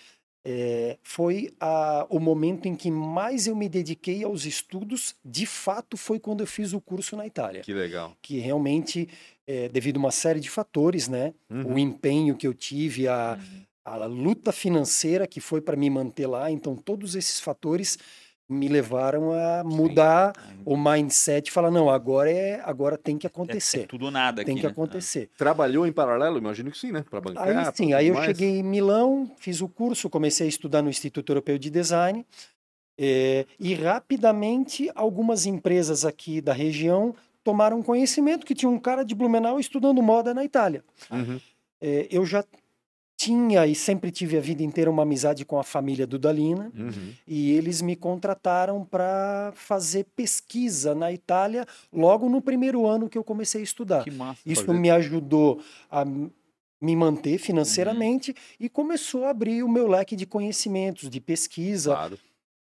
[0.45, 5.97] é, foi a- o momento em que mais eu me dediquei aos estudos, de fato
[5.97, 7.61] foi quando eu fiz o curso na Itália.
[7.63, 8.17] Que legal.
[8.21, 9.09] que realmente,
[9.47, 11.33] é, devido a uma série de fatores, né?
[11.49, 11.75] Uhum.
[11.75, 13.39] O empenho que eu tive, a,
[13.85, 17.99] a luta financeira que foi para me manter lá, então todos esses fatores
[18.53, 20.33] me levaram a mudar
[20.65, 24.11] o mindset e falar não, agora é, agora tem que É, é acontecer, tudo ou
[24.11, 24.73] nada tem aqui, que né?
[24.73, 25.31] acontecer.
[25.37, 26.39] Trabalhou em paralelo?
[26.39, 27.05] Imagino que sim, né?
[27.09, 27.49] Para bancar.
[27.49, 28.27] Aí sim, aí eu mais.
[28.27, 32.25] cheguei em Milão, fiz o curso, comecei a estudar no Instituto Europeu de Design.
[32.99, 39.15] eh, e rapidamente algumas empresas aqui da região tomaram conhecimento que tinha um cara de
[39.15, 40.85] Blumenau estudando moda na Itália.
[41.11, 41.41] Uhum.
[41.81, 42.45] Eh, eu já
[43.25, 47.13] tinha e sempre tive a vida inteira uma amizade com a família do Dalina Uhum.
[47.27, 53.25] e eles me contrataram para fazer pesquisa na Itália logo no primeiro ano que eu
[53.25, 54.05] comecei a estudar.
[54.05, 54.41] Que massa.
[54.45, 54.79] Isso fazer.
[54.79, 61.09] me ajudou a me manter financeiramente e começou a abrir o meu leque de conhecimentos,
[61.09, 61.91] de pesquisa.
[61.95, 62.19] Claro.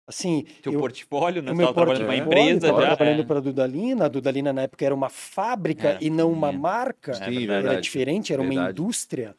[0.08, 1.52] Assim, Teu eu, portfólio, né?
[1.52, 2.96] o meu tava trabalhando numa portfólio, empresa já.
[2.96, 3.24] trabalhando é.
[3.26, 4.04] para a Dudalina.
[4.06, 6.58] A Dudalina na época era uma fábrica É, e não uma sim.
[6.58, 7.12] marca.
[7.12, 7.46] É Sim, verdade.
[7.46, 7.68] verdade.
[7.74, 8.70] Era diferente, era uma Verdade.
[8.72, 9.36] indústria.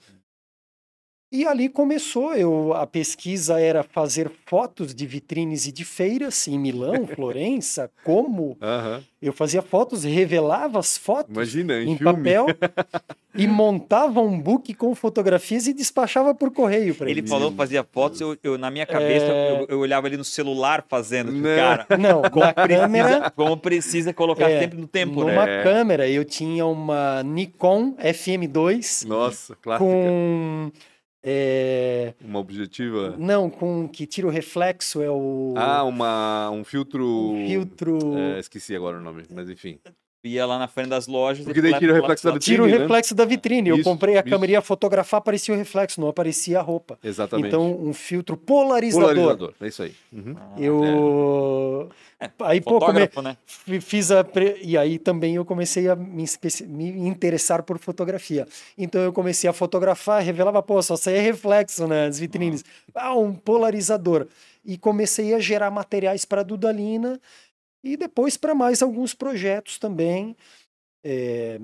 [1.31, 6.57] E ali começou, eu, a pesquisa era fazer fotos de vitrines e de feiras em
[6.57, 9.03] Milão, Florença, como Aham.
[9.21, 12.47] eu fazia fotos, revelava as fotos Imagina, em, em papel
[13.37, 17.29] e montava um book com fotografias e despachava por correio para Ele eles.
[17.29, 19.51] falou que fazia fotos, eu, eu- na minha cabeça, É.
[19.61, 21.29] eu, eu olhava ali no celular fazendo.
[21.31, 21.55] Não.
[21.55, 25.61] Cara, Não, na câmera, precisa, como precisa colocar É, sempre no tempo, numa né?
[25.61, 29.85] câmera, eu tinha uma Nikon FM2 Nossa, clássica.
[29.85, 30.71] com
[31.23, 33.15] é, Uma objetiva.
[33.17, 37.05] não, com que tira o reflexo é o Ah, uma, um filtro.
[37.05, 39.79] o filtro É, esqueci agora o nome, mas enfim.
[40.21, 41.45] Ia lá na frente das lojas.
[41.45, 42.55] Porque daí tira o lá- reflexo da vitrine.
[42.57, 42.77] tira o né?
[42.77, 43.69] reflexo da vitrine.
[43.69, 44.29] Eu Isso, comprei a isso.
[44.29, 46.99] câmera ia fotografar, aparecia o reflexo, não aparecia a roupa.
[47.01, 47.47] Exatamente.
[47.47, 49.07] Então, um filtro polarizador.
[49.15, 49.53] Polarizador.
[49.61, 49.93] É isso aí.
[50.11, 50.35] Uhum.
[50.37, 51.89] Ah, Eu.
[52.19, 52.81] É, Aí, pô, come...
[53.07, 53.37] Fotógrafo, né?
[53.45, 54.23] fi- fiz a.
[54.25, 58.45] pre- E aí também eu comecei a me, especi- me interessar por fotografia.
[58.77, 62.65] Então eu comecei a fotografar, revelava, pô, só saía reflexo nas vitrines.
[62.93, 64.27] Ah, um polarizador.
[64.65, 67.17] E comecei a gerar materiais para a Dudalina
[67.83, 70.35] e depois para mais alguns projetos também.
[71.03, 71.59] É,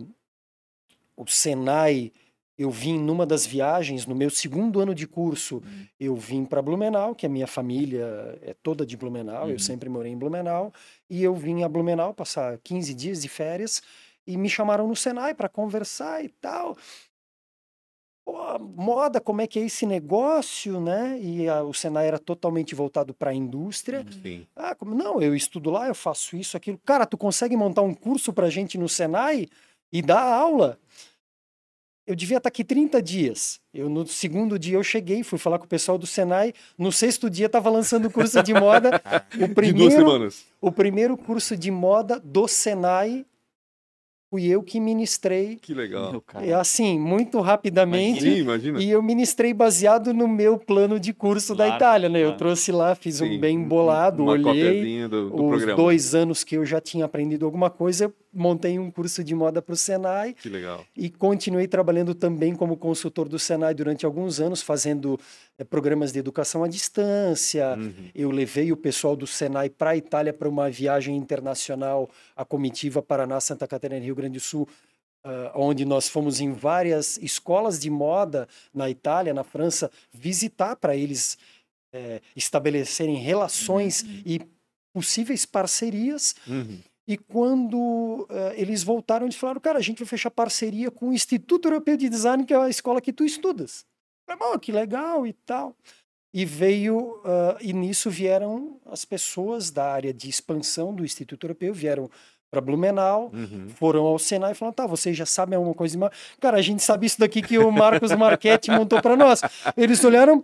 [1.17, 2.11] O Senai.
[2.57, 5.61] Eu vim numa das viagens, no meu segundo ano de curso,
[5.99, 8.05] eu vim para Blumenau, que a minha família
[8.41, 9.51] é toda de Blumenau, Uhum.
[9.51, 10.73] eu sempre morei em Blumenau,
[11.09, 13.81] e eu vim a Blumenau passar 15 dias de férias
[14.25, 16.77] e me chamaram no Senai para conversar e tal.
[18.75, 21.19] Moda, como é que é esse negócio, né?
[21.21, 24.03] E a- o Senai era totalmente voltado para a indústria.
[24.23, 24.45] Sim.
[24.55, 25.21] Ah, como não?
[25.21, 26.79] Eu estudo lá, eu faço isso, aquilo.
[26.85, 29.47] Cara, tu consegue montar um curso pra gente no Senai
[29.93, 30.79] e dar aula?
[32.07, 33.59] Eu devia estar aqui 30 dias.
[33.73, 36.53] Eu no segundo dia eu cheguei, fui falar com o pessoal do Senai.
[36.77, 39.01] No sexto dia estava lançando o curso de moda.
[39.33, 40.45] O De duas primeiro, semanas.
[40.61, 43.25] o primeiro curso de moda do Senai
[44.35, 45.57] fui eu que ministrei.
[45.61, 46.21] Que legal.
[46.41, 48.21] É assim, muito rapidamente.
[48.21, 48.81] Sim, imagina.
[48.81, 52.19] E eu ministrei baseado no meu plano de curso da Claro, Itália, né?
[52.19, 52.37] Eu claro.
[52.37, 55.75] trouxe lá, fiz Sim, um bem bolado, uma olhei do, do os programa.
[55.75, 59.61] dois anos que eu já tinha aprendido alguma coisa, eu montei um curso de moda
[59.61, 60.33] para o Senai.
[60.33, 60.85] Que legal.
[60.95, 65.19] E continuei trabalhando também como consultor do Senai durante alguns anos, fazendo
[65.57, 67.75] é, programas de educação à distância.
[67.77, 67.93] Uhum.
[68.13, 73.01] Eu levei o pessoal do Senai para a Itália para uma viagem internacional, a comitiva
[73.01, 74.67] Paraná, Santa Catarina e Rio Grande do Sul,
[75.25, 80.95] Uh, onde nós fomos em várias escolas de moda na Itália, na França, visitar para
[80.95, 81.35] eles
[81.91, 84.21] é, estabelecerem relações uhum.
[84.23, 84.41] e
[84.93, 86.35] possíveis parcerias.
[86.47, 86.79] Uhum.
[87.07, 91.13] E quando uh, eles voltaram, eles falaram: cara, a gente vai fechar parceria com o
[91.13, 93.85] Instituto Europeu de Design, que é a escola que tu estudas.
[94.27, 95.75] Eu falei, oh, que legal e tal.
[96.33, 101.73] E veio, uh, e nisso vieram as pessoas da área de expansão do Instituto Europeu,
[101.73, 102.09] vieram
[102.51, 103.69] para Blumenau, Uhum.
[103.69, 105.97] foram ao Senai e falaram: tá, vocês já sabem alguma coisa.
[106.41, 109.41] Cara, a gente sabe isso daqui que o Marcos Marchetti montou para nós.
[109.77, 110.43] Eles olharam.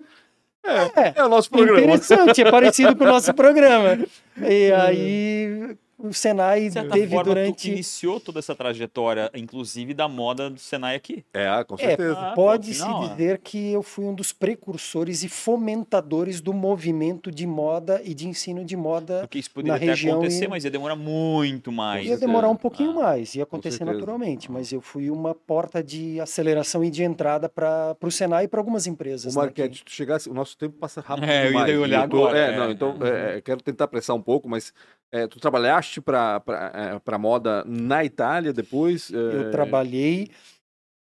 [0.64, 1.80] É, É o nosso programa.
[1.82, 3.98] interessante, é parecido com o nosso programa.
[4.38, 7.72] E aí o Senai De certa teve forma, tu durante.
[7.72, 11.24] iniciou toda essa trajetória, inclusive da moda do Senai aqui.
[11.34, 12.18] É, ah, com É, certeza.
[12.20, 13.10] Ah, pode-se pô, final, é.
[13.10, 18.28] dizer que eu fui um dos precursores e fomentadores do movimento de moda e de
[18.28, 19.20] ensino de moda.
[19.22, 22.06] Porque isso poderia Na até região acontecer, e- mas ia demorar muito mais.
[22.08, 26.20] Ia demorar um pouquinho Ah, mais, ia acontecer naturalmente, mas eu fui uma porta de
[26.20, 29.36] aceleração e de entrada para o Senai e para algumas empresas.
[29.36, 31.80] O Marquete, tu chegasse, o nosso tempo passa rápido É, eu ia demais.
[31.80, 32.58] olhar E tô- agora, É, é.
[32.58, 34.74] não, então é, é, quero tentar apressar um pouco, mas
[35.12, 39.10] é, tu trabalhaste para para moda na Itália depois?
[39.10, 40.30] Eu é, trabalhei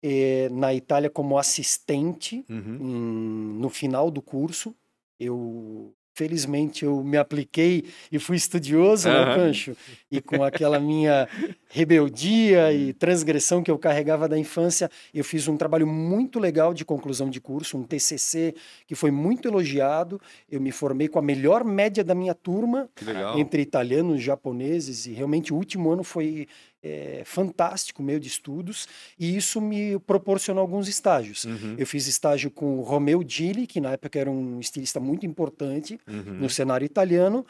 [0.03, 2.77] eh, na Itália como assistente uhum.
[2.79, 4.75] em- no final do curso.
[5.19, 9.35] Eu felizmente eu me apliquei e fui estudioso, né, Aham.
[9.35, 9.75] Pancho?
[10.11, 11.27] E com aquela minha
[11.69, 16.83] rebeldia e transgressão que eu carregava da infância, eu fiz um trabalho muito legal de
[16.83, 18.53] conclusão de curso, um TCC
[18.85, 20.19] que foi muito elogiado.
[20.49, 22.89] Eu me formei com a melhor média da minha turma
[23.37, 26.47] entre italianos e japoneses, e realmente o último ano foi
[26.83, 28.87] é, fantástico meu de estudos,
[29.19, 31.45] e isso me proporcionou alguns estágios.
[31.45, 35.25] Uhum, Eu fiz estágio com o Romeo Gilli, que na época era um estilista muito
[35.25, 36.39] importante uhum.
[36.39, 37.45] no cenário italiano,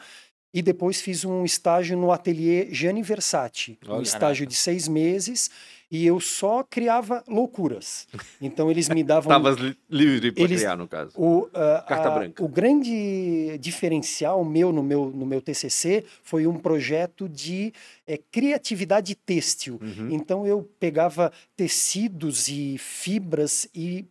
[0.54, 4.02] e depois fiz um estágio no ateliê Gianni Versace, um Olha.
[4.02, 5.50] estágio de seis meses,
[5.90, 8.06] e eu só criava loucuras.
[8.40, 11.12] Então eles me davam Estavas li- livre para Eles- criar, no caso.
[11.16, 12.42] o, ah, Carta a- branca.
[12.42, 17.74] o grande diferencial meu no meu, no meu TCC foi um projeto de
[18.06, 19.78] eh, criatividade têxtil.
[19.82, 20.08] Uhum.
[20.10, 24.06] Então eu pegava tecidos e fibras e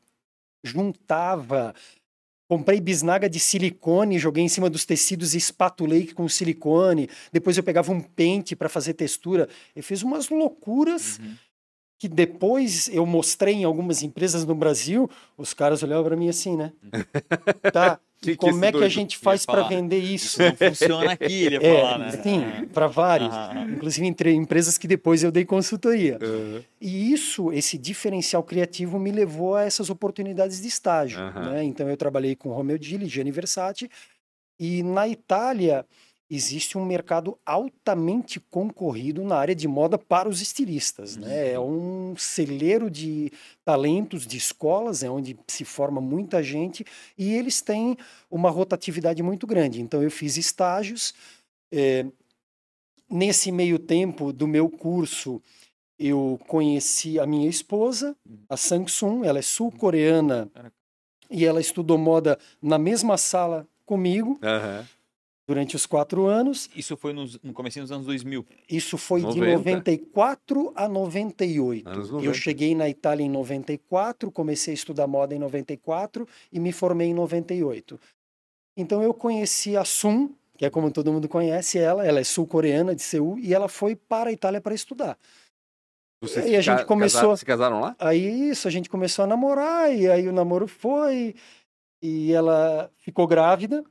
[0.63, 1.73] juntava.
[2.51, 7.09] Comprei bisnaga de silicone, joguei em cima dos tecidos e espatulei com silicone.
[7.31, 9.47] Depois eu pegava um pente para fazer textura.
[9.73, 11.33] Eu fiz umas loucuras Uhum.
[11.97, 16.57] que depois eu mostrei em algumas empresas no Brasil, os caras olhavam para mim assim,
[16.57, 16.73] né?
[17.71, 17.97] Tá.
[18.21, 20.39] Que como é que a gente faz para vender isso?
[20.41, 22.12] Não funciona aqui, ele ia É, falar, né?
[22.12, 23.34] sim, para vários.
[23.73, 26.19] Inclusive entre empresas que depois eu dei consultoria.
[26.21, 26.62] Uhum.
[26.79, 31.19] E isso, esse diferencial criativo me levou a essas oportunidades de estágio.
[31.19, 31.49] Aham.
[31.51, 31.63] né?
[31.63, 33.89] Então eu trabalhei com Romeo Gilli, Gianni Versace,
[34.60, 35.84] e na Itália
[36.34, 41.17] existe um mercado altamente concorrido na área de moda para os estilistas.
[41.17, 41.52] Né?
[41.52, 43.32] É um celeiro de
[43.65, 46.86] talentos, de escolas, é onde se forma muita gente,
[47.17, 47.98] e eles têm
[48.30, 49.82] uma rotatividade muito grande.
[49.82, 51.13] Então eu fiz estágios.
[51.72, 52.06] eh,
[53.10, 55.41] nesse meio tempo do meu curso,
[56.00, 58.15] eu conheci a minha esposa,
[58.50, 60.50] a Samsung, ela é sul-coreana
[61.30, 64.88] e ela estudou moda na mesma sala comigo Aham.
[65.47, 66.69] Durante os quatro anos.
[66.75, 68.45] Isso foi nos, no começo dos anos 2000.
[68.69, 69.47] Isso foi de 90.
[69.58, 71.89] 94 a 98.
[71.89, 72.34] Anos Eu 90.
[72.36, 77.13] cheguei na Itália em 94, comecei a estudar moda em 94 e me formei em
[77.13, 77.99] 98.
[78.77, 82.95] Então eu conheci a Sun, que é como todo mundo conhece ela, ela é sul-coreana
[82.95, 85.17] de Seul e ela foi para a Itália para estudar.
[86.23, 87.95] Vocês E a gente começou- se casaram lá?
[87.97, 91.34] Aí isso, a gente começou a namorar, e aí o namoro foi,
[91.99, 93.84] e ela ficou grávida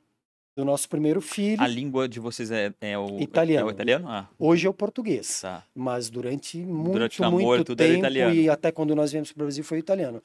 [0.61, 1.61] do nosso primeiro filho.
[1.61, 3.67] A língua de vocês é, é o Italiano.
[3.67, 4.07] É o italiano?
[4.09, 5.65] Ah, Hoje é o português, tá.
[5.75, 8.35] mas durante muito, Durante o namoro, muito tudo era tempo, italiano.
[8.35, 10.23] e até quando nós viemos para o Brasil foi italiano.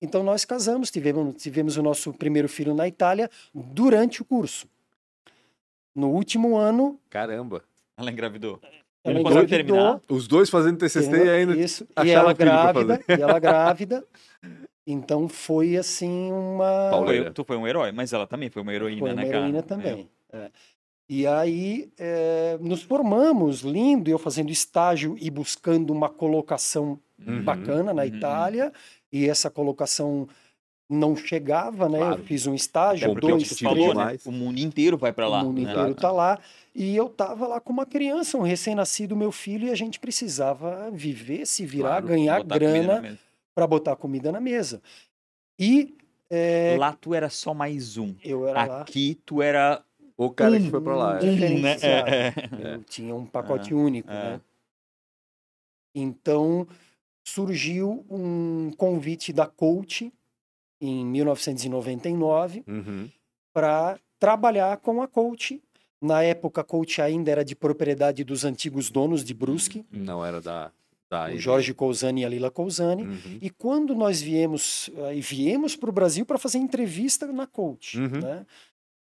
[0.00, 4.66] Então nós casamos, tivemos, tivemos o nosso primeiro filho na Itália durante o curso.
[5.94, 7.64] No último ano, Caramba.
[7.96, 8.60] Ela engravidou.
[9.02, 10.00] ela engravidou, terminar?
[10.08, 11.56] Os dois fazendo TCC e ainda.
[11.56, 14.04] Isso, e ela grávida, e ela grávida.
[14.90, 17.24] Então foi assim uma Pauleira.
[17.26, 19.38] Foi, tu foi um herói, mas ela também foi uma heroína, Foi uma né, cara?
[19.38, 20.08] heroína também.
[20.32, 20.50] é.
[21.10, 27.92] E aí é, nos formamos, lindo, eu fazendo estágio e buscando uma colocação Uhum, bacana
[27.92, 28.08] na uhum.
[28.08, 28.72] Itália,
[29.12, 30.28] e essa colocação
[30.88, 31.98] não chegava, né?
[31.98, 32.20] Claro.
[32.20, 33.60] Eu fiz um estágio, Até é dois, três.
[33.60, 34.16] falou, né?
[34.24, 35.42] O mundo inteiro vai pra lá.
[35.42, 35.70] o mundo né?
[35.70, 36.38] inteiro tá lá.
[36.74, 40.90] E eu tava lá com uma criança, um recém-nascido, meu filho, e a gente precisava
[40.92, 43.18] viver, se virar, Claro, ganhar grana.
[43.58, 44.80] Para botar comida na mesa.
[45.58, 45.96] E
[46.30, 48.14] é, Lá tu era só mais um.
[48.22, 48.82] eu era lá.
[48.82, 49.82] Aqui tu era
[50.16, 51.14] O cara Um- que foi pra lá.
[51.14, 51.18] um é.
[51.18, 52.08] diferenciado.
[52.08, 52.32] É,
[52.76, 54.14] Eu tinha um pacote É, único, é.
[54.14, 54.40] né?
[55.92, 56.68] Então
[57.26, 60.12] surgiu um convite da Coach
[60.80, 63.10] em 1999 Uhum.
[63.52, 65.60] para trabalhar com a Coach.
[66.00, 70.40] Na época, a Coach ainda era de propriedade dos antigos donos de Brusque, Não era
[70.40, 70.70] da.
[71.10, 73.02] Da o Jorge Cousani e a Lila Cousani.
[73.04, 73.38] Uhum.
[73.40, 77.98] E quando nós viemos, eh, e viemos para o Brasil para fazer entrevista na Coach,
[77.98, 78.20] Uhum.
[78.20, 78.46] né?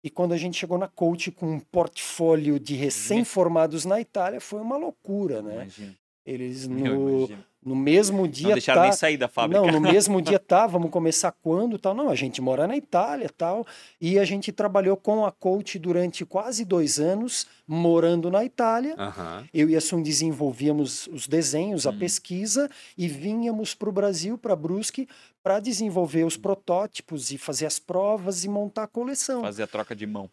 [0.03, 4.62] E quando a gente chegou na Coach com um portfólio de recém-formados na Itália, foi
[4.62, 5.55] uma loucura, né?
[5.55, 5.95] Imagina.
[6.25, 7.29] Eles no.
[7.63, 9.62] No mesmo Não dia deixaram tá, nem sair da fábrica.
[9.62, 11.93] não, no mesmo dia tá, vamos começar quando, tal.
[11.93, 13.65] Não, a gente mora na Itália, tal.
[14.00, 18.95] E a gente trabalhou com a Coach durante quase dois anos, morando na Itália.
[19.54, 22.00] Eu e a Sun desenvolvíamos os desenhos, a Hum.
[22.00, 25.08] pesquisa e vínhamos para o Brasil, para Brusque,
[25.43, 29.41] para desenvolver os protótipos e fazer as provas e montar a coleção.
[29.41, 30.30] Fazer a troca de mão.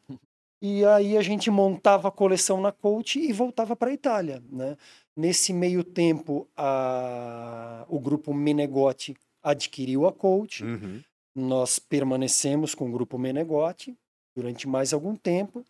[0.62, 4.76] E aí a gente montava a coleção na Coach e voltava para a Itália, né?
[5.16, 7.86] Nesse meio tempo, a...
[7.88, 10.62] o grupo Menegotti adquiriu a Coach.
[10.64, 11.02] Uhum.
[11.34, 13.96] Nós permanecemos com o grupo Menegotti
[14.36, 15.64] durante mais algum tempo.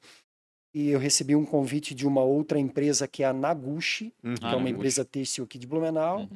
[0.75, 4.35] E eu recebi um convite de uma outra empresa que é a Naguchi, Uhum.
[4.35, 4.75] que é Ah, uma Naguchi.
[4.75, 6.21] empresa têxtil aqui de Blumenau.
[6.21, 6.29] Uhum.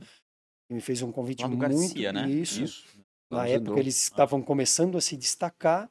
[0.70, 2.30] E me fez um convite Lá do muito Garcia, né?
[2.30, 2.62] isso.
[2.62, 2.86] Isso.
[3.30, 5.90] Na Vamos época eles estavam começando a se destacar.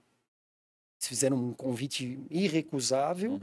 [0.99, 3.39] Eles fizeram um convite irrecusável Uhum.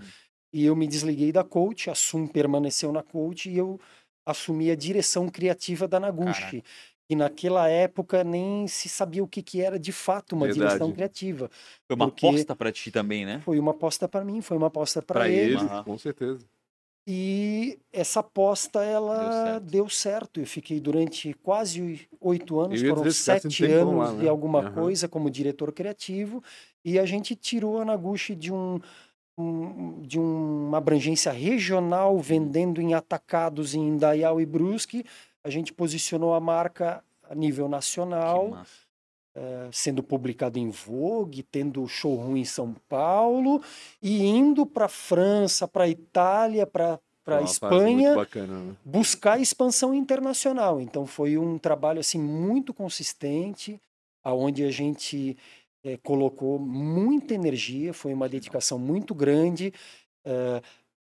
[0.57, 3.79] E eu me desliguei da coach, a Sum permaneceu na coach e eu
[4.25, 6.63] assumi a direção criativa da Naguchi.
[6.63, 6.69] Caraca.
[7.09, 10.65] E naquela época nem se sabia o que, que era de fato uma Verdade.
[10.69, 11.51] direção criativa.
[11.87, 13.41] Foi uma aposta pra ti também, né?
[13.41, 15.57] Foi uma aposta para mim, foi uma aposta para ele.
[15.57, 16.45] ele, com certeza.
[17.09, 19.71] E essa aposta ela Deu certo.
[19.71, 20.41] deu certo.
[20.41, 24.25] Eu fiquei durante quase oito anos, foram sete anos lá, né?
[24.25, 24.73] e alguma Aham.
[24.75, 26.43] coisa como diretor criativo.
[26.85, 28.81] E a gente tirou a Naguchi de um,
[29.39, 35.05] um- de uma abrangência regional, vendendo em atacados em Indaial e Brusque.
[35.45, 38.87] A gente posicionou a marca a nível nacional, massa.
[39.71, 43.61] sendo publicado em Vogue, tendo showroom em São Paulo
[44.01, 48.77] e indo para França, para Itália, para para Espanha bacana, né?
[48.85, 50.81] buscar expansão internacional.
[50.81, 53.81] Então foi um trabalho assim muito consistente,
[54.23, 55.37] aonde a gente
[55.87, 59.73] eh, colocou muita energia, foi uma dedicação muito grande.
[60.27, 60.61] eh,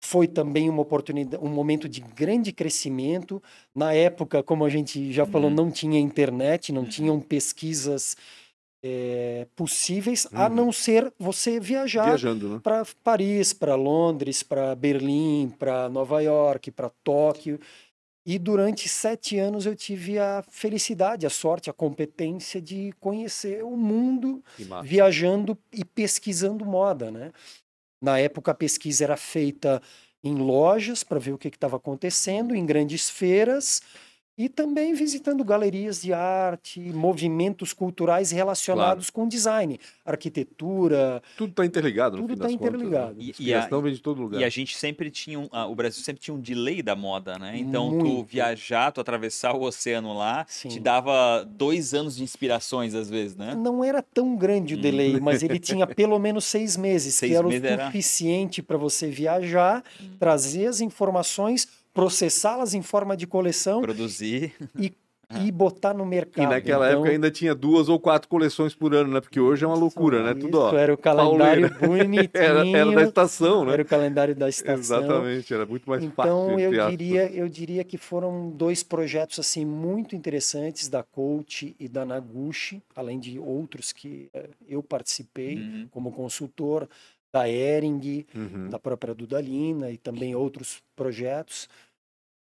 [0.04, 3.42] foi também uma oportunidade, um momento de grande crescimento.
[3.74, 5.56] Na época, como a gente já falou, Uhum.
[5.56, 6.88] não tinha internet, não Uhum.
[6.88, 8.16] tinham pesquisas
[8.84, 10.54] eh, possíveis, a Uhum.
[10.56, 12.60] não ser você viajar né?
[12.62, 17.60] para Paris, para Londres, para Berlim, para Nova York, para Tóquio.
[18.24, 23.76] E durante sete anos eu tive a felicidade, a sorte, a competência de conhecer o
[23.76, 24.44] mundo
[24.78, 27.32] viajando e pesquisando moda, né?
[28.02, 29.82] Na época a pesquisa era feita
[30.24, 33.80] em lojas para ver o que estava acontecendo, em grandes feiras
[34.36, 42.16] e também visitando galerias de arte, movimentos culturais relacionados com design, arquitetura, Tudo tá interligado,
[42.16, 42.78] no Tudo fim tá das contas, né?
[42.78, 43.16] interligado.
[43.20, 44.40] E- e a- vem de todo lugar.
[44.40, 47.38] E a gente sempre tinha um, ah, o Brasil sempre tinha um delay da moda,
[47.38, 47.56] né?
[47.58, 48.24] Então tu Muito.
[48.28, 50.68] viajar, tu atravessar o oceano lá, Sim.
[50.68, 53.54] te dava dois anos de inspirações às vezes, né?
[53.54, 57.36] Não era tão grande o delay, mas ele tinha pelo menos seis meses, Seis que
[57.36, 59.82] era o suficiente para você viajar,
[60.18, 64.52] trazer as informações, processá-las em forma de coleção Produzir.
[64.78, 66.50] e botar no E mercado.
[66.50, 69.18] naquela Então, época ainda tinha duas ou quatro coleções por ano, né?
[69.20, 70.32] Porque hoje é uma loucura, né?
[70.32, 70.76] isso, Tudo, ó.
[70.76, 72.28] Era o calendário bonitinho.
[72.34, 73.72] Era, era da estação, né?
[73.72, 74.74] era o calendário da estação.
[75.00, 76.60] Exatamente, era muito mais Então fácil.
[76.60, 76.98] eu entre aspas.
[76.98, 82.82] diria, eu diria que foram dois projetos assim muito interessantes da Coach e da Naguchi,
[82.94, 85.88] além de outros que eh, eu participei Uhum.
[85.90, 86.86] como consultor
[87.32, 88.68] da Ering, Uhum.
[88.68, 91.68] da própria Dudalina e também outros projetos.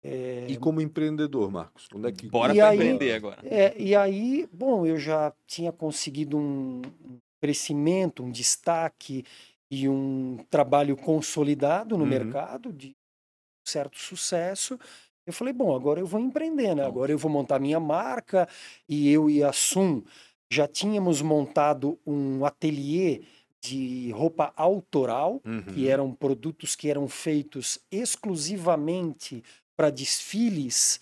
[0.04, 1.86] E como empreendedor, Marcos?
[1.94, 3.38] Onde é que Bora E aí- empreender agora.
[3.44, 6.82] É, e aí, bom, eu já tinha conseguido um
[7.40, 9.24] crescimento, um destaque
[9.70, 12.10] e um trabalho consolidado no Uhum.
[12.10, 12.96] mercado de
[13.64, 14.78] certo sucesso.
[15.24, 16.84] Eu falei, bom, agora eu vou empreender, né?
[16.84, 18.48] Agora eu vou montar minha marca
[18.88, 20.02] e eu e a Sum
[20.50, 23.22] já tínhamos montado um ateliê
[23.62, 25.62] de roupa autoral, Uhum.
[25.62, 29.42] que eram produtos que eram feitos exclusivamente
[29.76, 31.00] para desfiles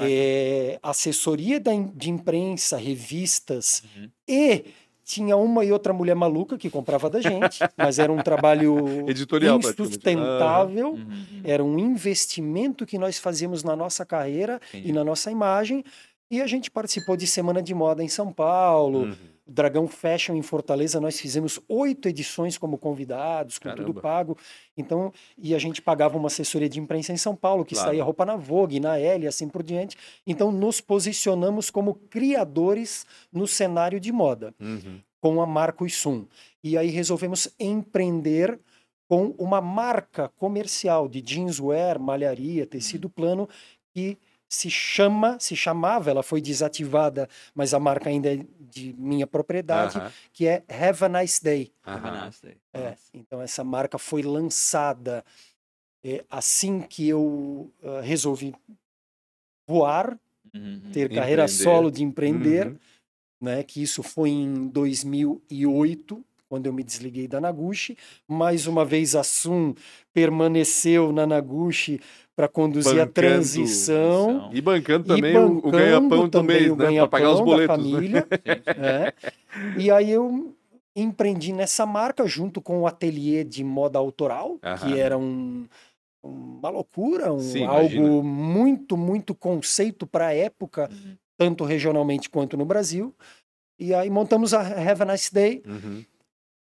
[0.00, 4.08] é, assessoria da de imprensa, revistas Uhum.
[4.28, 4.64] e
[5.04, 9.58] tinha uma e outra mulher maluca que comprava da gente, mas era um trabalho Editorial,
[9.58, 9.90] praticamente.
[9.96, 10.90] insustentável.
[10.92, 11.40] Uhum.
[11.42, 14.90] Era um investimento que nós fazíamos na nossa carreira Entendi.
[14.90, 15.82] e na nossa imagem.
[16.30, 19.16] E a gente participou de Semana de Moda em São Paulo, Uhum.
[19.48, 21.00] Dragão Fashion em Fortaleza.
[21.00, 24.00] Nós fizemos oito edições como convidados, com tudo Caramba.
[24.00, 24.38] pago.
[24.76, 27.88] Então, e a gente pagava uma assessoria de imprensa em São Paulo, que Claro.
[27.90, 29.96] saía roupa na Vogue, na e assim por diante.
[30.26, 35.00] Então, nos posicionamos como criadores no cenário de moda Uhum.
[35.20, 36.26] com a Marcos Sum.
[36.62, 38.58] E aí resolvemos empreender
[39.08, 43.48] com uma marca comercial de jeanswear, malharia, tecido plano,
[43.94, 44.18] que
[44.48, 49.98] se chama, se chamava, ela foi desativada, mas a marca ainda é de minha propriedade,
[49.98, 50.12] Aham.
[50.32, 51.72] que é Have a Nice Day.
[51.86, 52.30] Aham.
[52.72, 55.24] É, então essa marca foi lançada
[56.04, 58.54] é, assim que eu ah, resolvi
[59.68, 60.18] voar,
[60.54, 60.80] Uhum.
[60.92, 61.62] ter carreira Empreender.
[61.62, 62.78] solo de empreender Uhum.
[63.40, 67.96] né, que isso foi em 2008, quando eu me desliguei da Naguchi.
[68.26, 69.74] Mais uma vez, a Sum
[70.14, 72.00] permaneceu na Naguchi
[72.38, 74.50] para conduzir a Bancando transição.
[74.52, 76.84] E bancando E também o- o bancando ganha-pão do também mês, o né?
[76.98, 77.76] Para pagar os ganha-pão da boletos.
[77.76, 77.90] né?
[77.92, 78.28] família,
[78.78, 79.12] né?
[79.76, 80.54] E aí eu
[80.94, 84.76] empreendi nessa marca junto com o ateliê de moda autoral, Aham.
[84.78, 85.66] que era um,
[86.22, 88.22] uma loucura, um, Sim, algo imagina.
[88.22, 91.16] muito, muito conceito para a época, Uhum.
[91.36, 93.12] tanto regionalmente quanto no Brasil.
[93.80, 96.04] E aí montamos a Have a Nice Day, Uhum.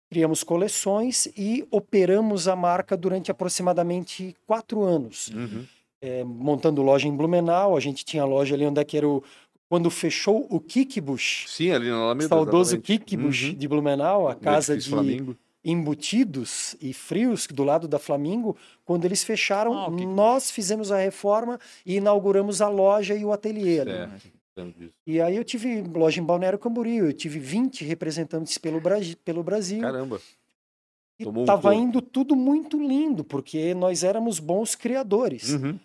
[0.09, 5.29] Criamos coleções e operamos a marca durante aproximadamente quatro anos.
[5.29, 5.65] Uhum.
[6.01, 9.23] É, montando loja em Blumenau, a gente tinha loja ali onde é que era o...
[9.67, 12.29] Quando fechou o Kikibush, Sim, ali na Alameda.
[12.29, 12.79] saudoso.
[12.79, 13.53] Kikibush Uhum.
[13.55, 15.35] de Blumenau, a casa de Flamingo.
[15.63, 21.59] embutidos e frios do lado da Flamingo, quando eles fecharam, Ah, nós fizemos a reforma
[21.83, 23.79] e inauguramos a loja e o ateliê.
[23.79, 23.91] ali.
[25.05, 29.43] E aí eu tive loja em Balneário Camboriú, eu tive 20 representantes pelo, Brasi- pelo
[29.43, 29.81] Brasil.
[29.81, 30.21] Caramba.
[31.19, 31.77] e tomou um tava corpo.
[31.77, 35.49] indo tudo muito lindo, porque nós éramos bons criadores.
[35.51, 35.79] Uhum.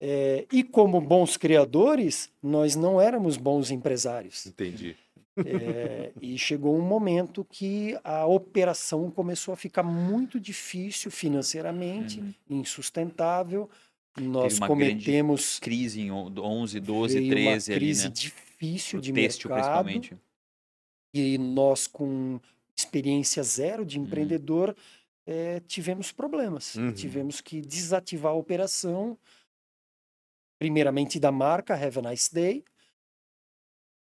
[0.00, 4.46] É, e como bons criadores, nós não éramos bons empresários.
[4.46, 4.94] Entendi.
[5.38, 12.32] É, e chegou um momento que a operação começou a ficar muito difícil financeiramente, Uhum.
[12.60, 13.68] insustentável.
[14.18, 18.10] Nós cometemos Crise em on- 11, 12, veio 13 uma ali, crise né?
[18.14, 19.84] difícil Pro de têxtil, mercado.
[19.84, 20.16] principalmente.
[21.12, 22.40] E nós, com
[22.74, 24.04] experiência zero de Uhum.
[24.04, 24.74] empreendedor,
[25.26, 26.74] eh, tivemos problemas.
[26.76, 26.92] Uhum.
[26.92, 29.18] Tivemos que desativar a operação,
[30.58, 32.64] primeiramente da marca Have a Nice Day,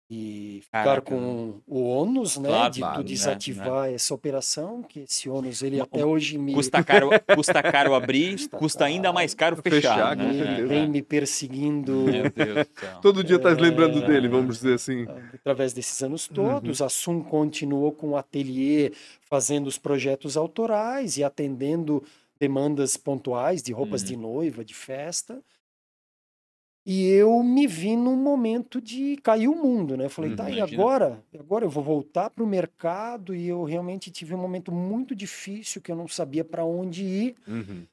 [0.10, 1.02] e ficar Caraca.
[1.16, 5.82] com o ônus né, Claro, de tu né, desativar essa operação, que esse ônus ele
[5.82, 9.16] até hoje me, Custa caro, custa caro abrir, Custa custa ainda caro.
[9.16, 10.62] mais caro Fechar, fechar, né?
[10.64, 13.00] vem me perseguindo Meu Deus do céu.
[13.02, 13.54] Todo dia tá É.
[13.56, 15.08] lembrando dele, vamos dizer assim.
[15.34, 16.36] através desses anos Uhum.
[16.36, 16.82] todos.
[16.82, 18.92] A Sum continuou com o ateliê,
[19.22, 22.04] fazendo os projetos autorais e atendendo
[22.40, 24.08] demandas pontuais de roupas Uhum.
[24.08, 25.40] de noiva, de festa.
[26.86, 30.06] E eu me vi num momento de cair o mundo, né?
[30.06, 30.62] Eu falei, Uhum, tá, e imagina.
[30.62, 31.24] agora?
[31.38, 35.82] Agora eu vou voltar para o mercado e eu realmente tive um momento muito difícil
[35.82, 37.36] que eu não sabia para onde ir.
[37.48, 37.88] Uhum.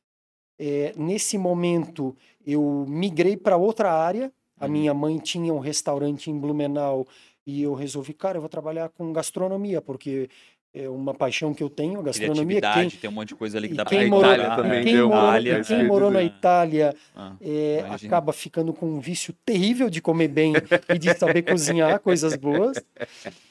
[0.58, 2.16] É, nesse momento,
[2.46, 4.32] eu migrei para outra área.
[4.60, 4.68] A Uhum.
[4.68, 7.06] minha mãe tinha um restaurante em Blumenau
[7.44, 10.28] e eu resolvi, cara, eu vou trabalhar com gastronomia, porque
[10.74, 12.60] é uma paixão que eu tenho, a gastronomia.
[12.60, 14.62] Quem, tem um monte de coisa ali que dá pra quem A morou, Itália explorar,
[14.62, 16.22] também quem deu morou, Itália, quem morou na.
[16.22, 20.54] Itália Ah, é, acaba ficando com um vício terrível de comer bem
[20.88, 22.82] e de saber cozinhar coisas boas.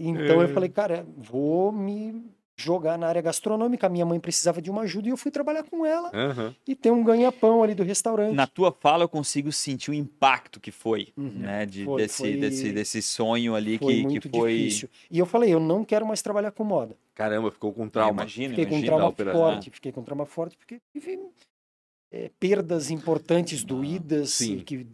[0.00, 0.44] Então É.
[0.44, 2.24] eu falei, cara, vou me
[2.56, 3.86] jogar na área gastronômica.
[3.86, 6.54] A minha mãe precisava de uma ajuda e eu fui trabalhar com ela Aham.
[6.66, 8.34] e ter um ganha-pão ali do restaurante.
[8.34, 11.30] Na tua fala eu consigo sentir o impacto que foi, Uhum.
[11.30, 11.66] né?
[11.66, 14.56] De, Foi- desse, foi- desse, desse sonho ali Foi que, muito que foi.
[14.56, 14.88] difícil.
[15.10, 16.96] E eu falei, eu não quero mais trabalhar com moda.
[17.14, 18.22] Caramba, ficou com trauma.
[18.22, 18.86] imagina, Fiquei com um imagina.
[18.88, 19.40] trauma da operação.
[19.40, 21.18] forte, fiquei com um trauma forte porque tive
[22.12, 24.58] é, perdas importantes doídas sim.
[24.58, 24.86] e que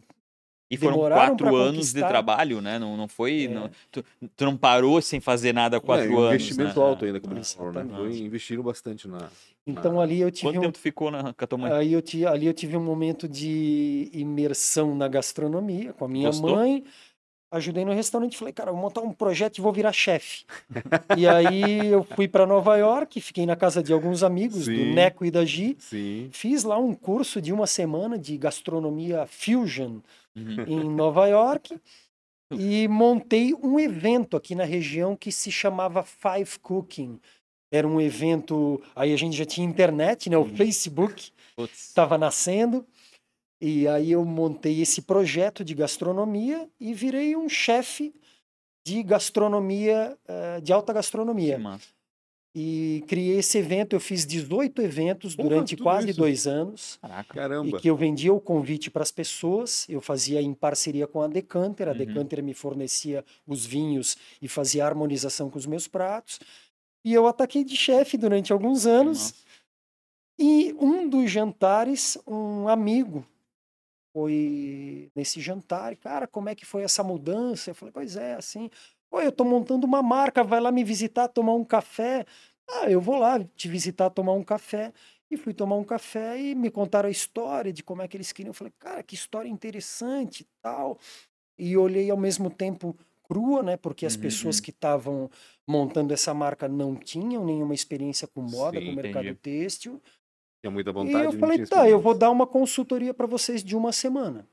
[0.71, 2.79] E foram demoraram quatro anos de trabalho, né?
[2.79, 3.47] Não, não foi.
[3.47, 3.49] É.
[3.49, 4.05] não- tu,
[4.37, 6.35] tu não parou sem fazer nada quatro É, um anos.
[6.43, 6.87] investimento né?
[6.87, 7.81] alto ainda, como eles falam, né?
[7.81, 8.17] Exatamente.
[8.17, 9.29] Foi, investiram bastante na.
[9.67, 11.73] então ali eu tive Quanto um, tempo tu ficou na, com a tua mãe?
[11.73, 16.29] aí eu ti- ali eu tive um momento de imersão na gastronomia com a minha
[16.29, 16.55] Gostou?
[16.55, 16.85] mãe.
[17.53, 20.45] Ajudei no restaurante, falei, cara, vou montar um projeto e vou virar chefe.
[21.19, 24.95] e aí eu fui para Nova York, fiquei na casa de alguns amigos, do Sim.
[24.95, 25.77] Neco e da Gi.
[25.81, 26.29] Sim.
[26.33, 29.99] Fiz lá um curso de uma semana de gastronomia fusion
[30.37, 30.65] Uhum.
[30.65, 31.77] em Nova York
[32.53, 37.19] e montei um evento aqui na região que se chamava Five Cooking.
[37.73, 40.37] Era um evento, aí a gente já tinha internet, né?
[40.39, 40.57] O Uhum.
[40.57, 41.33] Facebook
[41.73, 42.87] estava nascendo.
[43.61, 48.15] E aí eu montei esse projeto de gastronomia e virei um chefe
[48.85, 51.57] de gastronomia, uh, de alta gastronomia.
[51.57, 51.89] Que massa.
[52.53, 56.19] E criei esse evento, eu fiz 18 eventos Porra, durante quase isso?
[56.19, 56.99] dois anos.
[57.01, 57.33] Caraca.
[57.33, 57.79] E Caramba.
[57.81, 61.87] que eu vendia o convite para as pessoas, eu fazia em parceria com a Decanter,
[61.87, 61.99] a Uhum.
[61.99, 66.41] Decanter me fornecia os vinhos e fazia harmonização com os meus pratos.
[67.05, 69.19] E eu ataquei de chefe durante alguns anos.
[69.19, 69.35] Nossa.
[70.39, 73.25] E um dos jantares, um amigo
[74.13, 77.71] foi nesse jantar, e, cara, como é que foi essa mudança?
[77.71, 78.69] Eu falei, pois é, assim,
[79.11, 82.25] Pô, eu tô montando uma marca, vai lá me visitar, tomar um café.
[82.69, 84.93] Ah, eu vou lá te visitar, tomar um café.
[85.31, 88.33] E fui tomar um café e me contaram a história de como é que eles
[88.33, 88.51] queriam.
[88.51, 90.99] Eu falei, cara, que história interessante e tal.
[91.59, 93.77] E olhei ao mesmo tempo crua, né?
[93.77, 95.31] Porque as Uhum, pessoas que estavam
[95.69, 100.01] montando essa marca não tinham nenhuma experiência com moda, Sim, com mercado têxtil.
[100.63, 101.25] Tinha muita E vontade.
[101.25, 104.47] eu não falei, tá, eu vou dar uma consultoria para vocês de uma semana.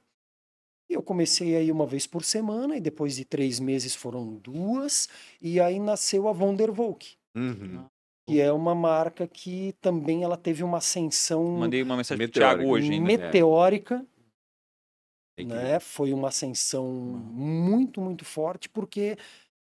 [0.89, 5.09] E eu comecei aí uma vez por semana, e depois de três meses foram duas,
[5.41, 7.85] e aí nasceu a Wondervolk, Uhum.
[8.25, 12.57] que é uma marca que também ela teve uma ascensão Mandei uma mensagem pro Meteórico.
[12.61, 13.05] Thiago hoje ainda.
[13.05, 14.05] meteórica,
[15.37, 15.77] que- né?
[15.81, 19.17] Foi uma ascensão muito, muito forte, porque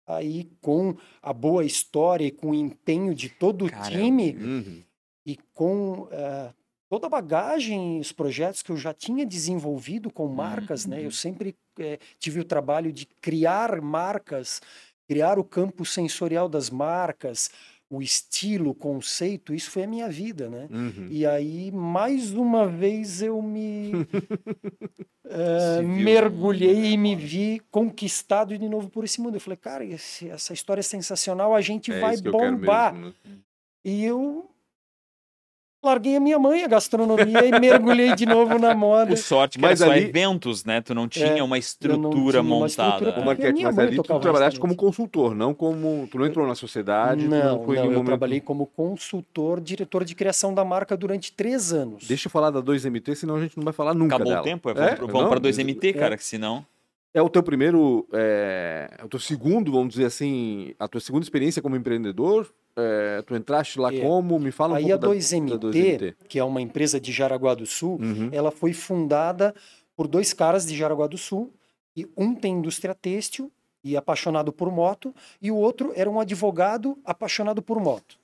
[0.07, 3.91] aí com a boa história e com o empenho de todo o Caramba.
[3.91, 4.83] time, Uhum.
[5.27, 6.53] E com eh,
[6.89, 10.99] toda a bagagem, os projetos que eu já tinha desenvolvido com marcas, né?
[10.99, 11.03] uhum.
[11.05, 14.63] Eu sempre eh, tive o trabalho de criar marcas,
[15.09, 17.51] criar o campo sensorial das marcas,
[17.91, 20.69] o estilo, o conceito, isso foi a minha vida, né?
[20.71, 21.07] Uhum.
[21.09, 23.93] E aí, mais uma vez, eu me
[25.25, 29.37] viu mergulhei e me vi conquistado de novo por esse mundo.
[29.37, 32.93] Eu falei, cara, esse- essa história é sensacional, a gente É vai eu bombar.
[32.95, 33.39] mesmo, né?
[33.85, 34.51] E eu
[35.83, 39.13] larguei a minha mãe, a gastronomia, e mergulhei de novo na moda.
[39.13, 40.81] O sorte que Mas era só ali- eventos, né?
[40.81, 42.69] Tu não tinha É, uma tinha estrutura uma montada.
[42.69, 46.09] estrutura Ô, porque a Marquete, minha mas ali tu trabalhaste como consultor, não como.
[46.11, 47.25] Tu não entrou na sociedade.
[47.25, 51.33] tu Não, não, nenhum eu momento- trabalhei como consultor, diretor de criação da marca durante
[51.33, 52.07] três anos.
[52.07, 54.17] Deixa eu falar da 2MT, senão a gente não vai falar nunca.
[54.17, 54.41] Acabou dela.
[54.41, 54.69] o tempo?
[54.71, 54.95] É, É?
[54.97, 56.65] vamos, Não, pra 2MT, cara, que senão.
[57.15, 58.07] É o teu primeiro.
[58.13, 60.75] É, é o teu segundo, vamos dizer assim.
[60.79, 62.51] A tua segunda experiência como empreendedor.
[62.79, 64.01] É, tu entraste lá É.
[64.01, 64.39] como?
[64.39, 66.17] Me fala um Aí pouco a da- 2MT, da 2MT.
[66.29, 68.29] que é uma empresa de Jaraguá do Sul, Uhum.
[68.33, 69.55] ela foi fundada
[69.97, 71.53] por dois caras de Jaraguá do Sul,
[71.97, 73.51] e um tem indústria têxtil
[73.83, 78.19] e apaixonado por moto, e o outro era um advogado apaixonado por moto.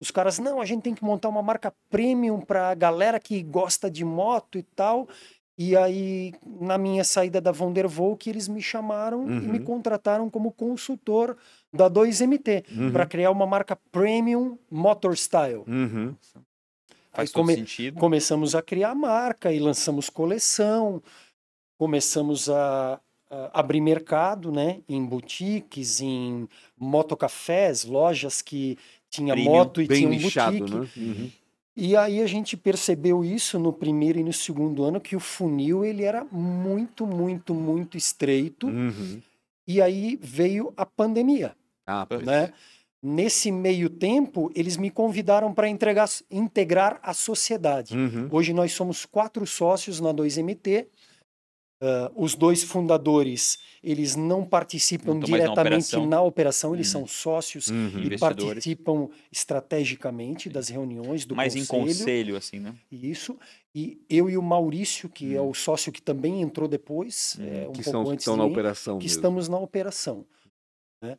[0.00, 3.42] Os caras, não, a gente tem que montar uma marca premium para a galera que
[3.42, 5.08] gosta de moto e tal.
[5.60, 9.64] E aí, na minha saída da Vondervolk, eles me chamaram e me Uhum.
[9.64, 11.36] contrataram como consultor
[11.72, 12.92] da 2MT, Uhum.
[12.92, 15.64] para criar uma marca premium motor style.
[15.66, 16.14] Uhum.
[17.12, 17.98] Faz Aí todo come- sentido.
[17.98, 21.02] Começamos a criar marca e lançamos coleção,
[21.76, 24.80] começamos a, a abrir mercado, né?
[24.88, 26.48] Em boutiques, em
[26.78, 28.78] motocafés, lojas que
[29.10, 31.00] tinha Premium, moto e Bem tinha um nichado, boutique.
[31.00, 31.30] né?
[31.80, 35.84] E aí a gente percebeu isso no primeiro e no segundo ano, que o funil
[35.84, 38.66] ele era muito, muito, muito estreito.
[38.66, 39.22] Uhum.
[39.64, 41.54] E aí veio a pandemia
[41.86, 42.24] Ah, pois.
[42.24, 42.52] né?
[43.00, 47.96] Nesse meio tempo, eles me convidaram para integrar a sociedade.
[47.96, 48.26] Uhum.
[48.28, 50.88] Hoje nós somos quatro sócios na 2MT.
[51.80, 56.06] Ah, os dois fundadores, eles não participam Não estão mais na diretamente operação.
[56.06, 57.00] na operação, eles Uhum.
[57.00, 58.02] são sócios Uhum.
[58.02, 61.98] e participam estrategicamente das reuniões do Mais em conselho.
[61.98, 62.74] conselho, assim, né?
[62.90, 63.38] Isso.
[63.74, 65.50] E eu e o Maurício, que é Hum.
[65.50, 68.38] o sócio que também entrou depois, Hum, é, um que pouco são, antes estão de
[68.40, 69.16] na mim, operação que mesmo.
[69.16, 70.26] estamos na operação.
[71.00, 71.16] né?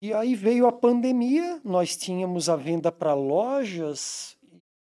[0.00, 4.36] E aí veio a pandemia, nós tínhamos a venda para lojas,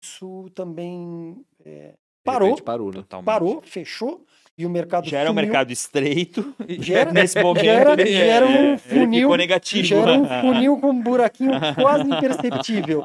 [0.05, 3.03] isso também é, parou, parou, né?
[3.25, 4.27] Parou, fechou,
[4.59, 6.53] e o mercado Já era um mercado estreito.
[6.67, 9.85] e Já era- nesse momento já era- ele, já era um funil- ficou negativo.
[9.87, 13.03] Já era um funil com um buraquinho quase imperceptível.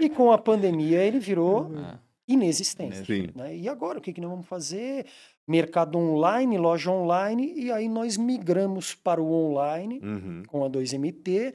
[0.00, 1.70] E com a pandemia ele virou
[2.26, 3.32] inexistente.
[3.34, 3.56] Né?
[3.56, 5.06] E agora, o que, que nós vamos fazer?
[5.46, 10.42] Mercado online, loja online, e aí nós migramos para o online Uhum.
[10.46, 11.52] com a 2MT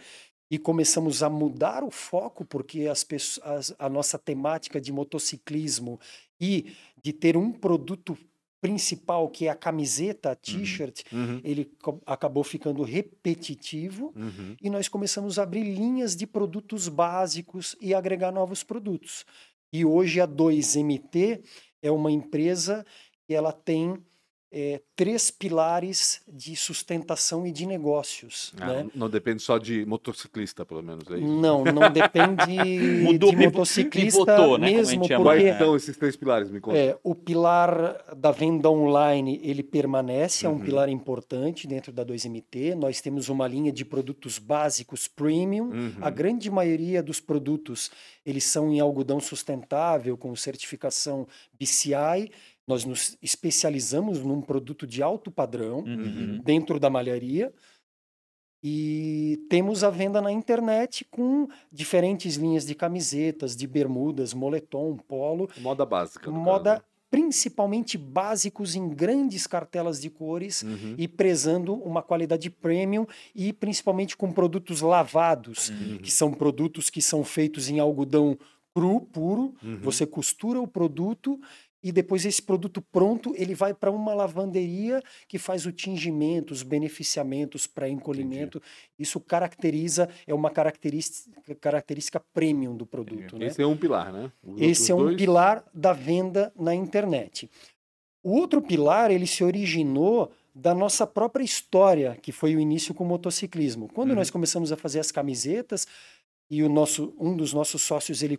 [0.51, 5.99] e começamos a mudar o foco, porque as pessoas, as- a nossa temática de motociclismo
[6.39, 6.67] e
[7.03, 8.15] de ter um produto
[8.61, 11.39] principal, que é a camiseta, a t-shirt, Uhum.
[11.43, 11.71] ele
[12.05, 14.55] acabou ficando repetitivo Uhum.
[14.61, 19.25] e nós começamos a abrir linhas de produtos básicos e agregar novos produtos.
[19.71, 21.41] E hoje a 2MT
[21.81, 22.85] é uma empresa
[23.27, 23.97] que ela tem
[24.51, 28.51] é, três pilares de sustentação e de negócios.
[28.59, 28.89] Ah, né?
[28.95, 31.03] Não depende só de motociclista, pelo menos.
[31.11, 31.27] É isso.
[31.27, 32.59] Não, não depende
[33.03, 35.23] Mudou, de motociclista pivotou, né, como a mesmo, gente chama.
[35.25, 36.49] Quais porque são esses três pilares?
[36.49, 36.77] Me conta.
[36.77, 40.59] é, o pilar da venda online ele permanece, é um Uhum.
[40.61, 42.73] pilar importante dentro da 2MT.
[42.75, 45.65] Nós temos uma linha de produtos básicos premium.
[45.69, 45.93] Uhum.
[46.01, 47.91] A grande maioria dos produtos
[48.25, 51.27] eles são em algodão sustentável com certificação
[51.59, 52.31] BCI.
[52.69, 56.39] Nós nos especializamos num produto de alto padrão Uhum.
[56.43, 57.51] dentro da malharia.
[58.63, 65.49] E temos a venda na internet com diferentes linhas de camisetas, de bermudas, moletom, polo,
[65.57, 66.29] Moda básica.
[66.29, 70.61] moda caso, principalmente básicos em grandes cartelas de cores?
[70.61, 70.93] Uhum.
[70.95, 75.97] e prezando uma qualidade premium e principalmente com produtos lavados, Uhum.
[75.97, 78.37] que são produtos que são feitos em algodão
[78.75, 79.55] cru, puro.
[79.63, 79.79] Uhum.
[79.81, 81.39] Você costura o produto
[81.81, 86.61] e depois esse produto pronto ele vai para uma lavanderia que faz o tingimento, os
[86.63, 88.61] beneficiamentos para encolhimento.
[88.97, 93.47] Isso caracteriza é uma característica, característica premium do produto, né?
[93.47, 94.31] Esse é um pilar, né?
[94.43, 97.49] Os Esse é um dois- pilar da venda na internet.
[98.21, 103.05] O outro pilar, ele se originou da nossa própria história, que foi o início com
[103.05, 103.87] o motociclismo.
[103.87, 104.15] Quando Uhum.
[104.17, 105.87] nós começamos a fazer as camisetas
[106.51, 108.37] e o nosso, um dos nossos sócios, ele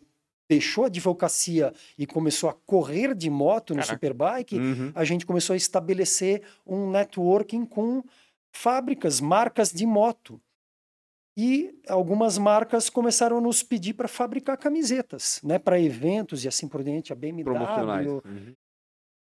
[0.50, 3.94] deixou a advocacia e começou a correr de moto no Caraca.
[3.94, 4.90] Superbike, Uhum.
[4.96, 8.02] a gente começou a estabelecer um networking com
[8.52, 10.40] fábricas, marcas de moto.
[11.38, 16.66] E algumas marcas começaram a nos pedir para fabricar camisetas, né, para eventos e assim
[16.66, 18.06] por diante, a BMW, Promocionais.
[18.08, 18.54] Uhum.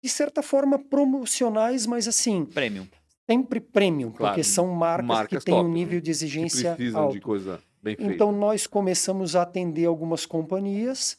[0.03, 2.87] de certa forma promocionais, mas assim, Premium.
[3.29, 5.73] sempre premium, Claro, porque são marcas, marcas que têm um top, né?
[5.75, 7.13] nível de Que exigência precisam alto.
[7.13, 7.61] de coisa.
[8.13, 11.17] Então nós começamos a atender algumas companhias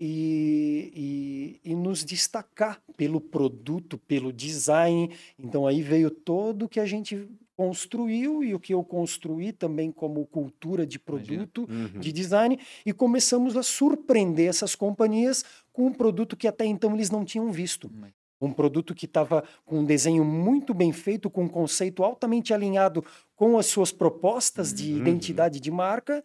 [0.00, 5.10] e, e, e nos destacar pelo produto, pelo design.
[5.38, 9.90] Então aí veio todo o que a gente construiu e o que eu construí também
[9.90, 12.00] como cultura de produto, Uhum.
[12.00, 15.42] de design, e começamos a surpreender essas companhias
[15.72, 17.90] com um produto que até então eles não tinham visto.
[18.38, 23.02] Um produto que estava com um desenho muito bem feito, com um conceito altamente alinhado
[23.36, 24.98] com as suas propostas de Uhum.
[24.98, 26.22] identidade de marca,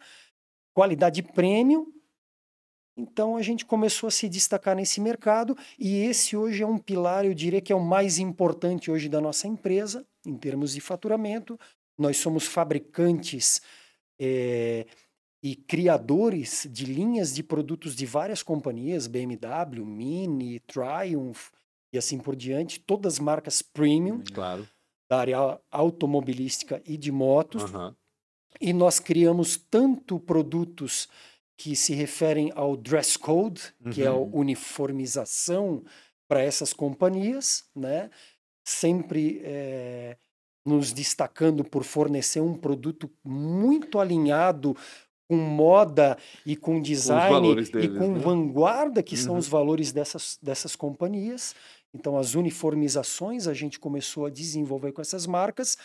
[0.74, 1.86] qualidade premium.
[2.96, 7.24] Então a gente começou a se destacar nesse mercado e esse hoje é um pilar,
[7.24, 11.58] eu diria que é o mais importante hoje da nossa empresa, em termos de faturamento.
[11.98, 13.62] Nós somos fabricantes
[14.20, 14.86] eh,
[15.42, 21.50] e criadores de linhas de produtos de várias companhias, BMW, Mini, Triumph
[21.92, 24.68] e assim por diante, todas marcas premium Claro.
[25.12, 27.64] Da área automobilística e de motos.
[27.64, 27.94] Aham.
[28.60, 31.08] E nós criamos tanto produtos
[31.56, 34.30] que se referem ao dress code, que é a Uhum.
[34.32, 35.84] uniformização
[36.28, 38.10] para essas companhias, né?
[38.66, 40.16] Sempre eh,
[40.66, 44.76] nos destacando por fornecer um produto muito alinhado
[45.32, 48.18] com moda e com design e deles, com né?
[48.18, 49.38] vanguarda, que são Uhum.
[49.38, 51.54] os valores dessas, dessas companhias.
[51.94, 55.78] Então, as uniformizações a gente começou a desenvolver com essas marcas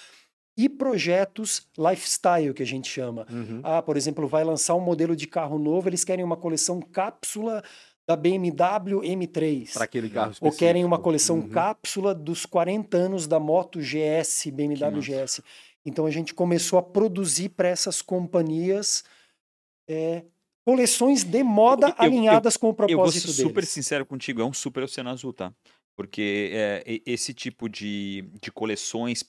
[0.57, 3.25] e projetos lifestyle, que a gente chama.
[3.31, 3.61] Uhum.
[3.63, 7.63] Ah, por exemplo, vai lançar um modelo de carro novo, eles querem uma coleção cápsula
[8.05, 9.73] da BMW M3.
[9.73, 11.03] Para aquele carro Ou querem uma específico.
[11.03, 11.49] coleção Uhum.
[11.49, 14.99] cápsula dos 40 anos da moto GS, BMW.
[14.99, 15.41] GS.
[15.85, 19.03] Então a gente começou a produzir para essas companhias
[19.87, 20.23] é,
[20.65, 23.69] coleções de moda Eu- eu- alinhadas com o Eu vou propósito ser super deles.
[23.69, 25.53] sincero contigo, é um super oceano azul, tá?
[25.95, 29.23] Porque é, esse tipo de, de coleções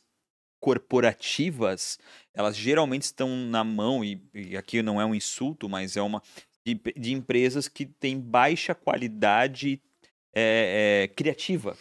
[0.61, 1.98] corporativas,
[2.34, 6.22] elas geralmente estão na mão, e, e aqui não é um insulto, mas é uma
[6.66, 9.80] de, de empresas que têm baixa qualidade
[10.34, 11.76] é, é, criativa.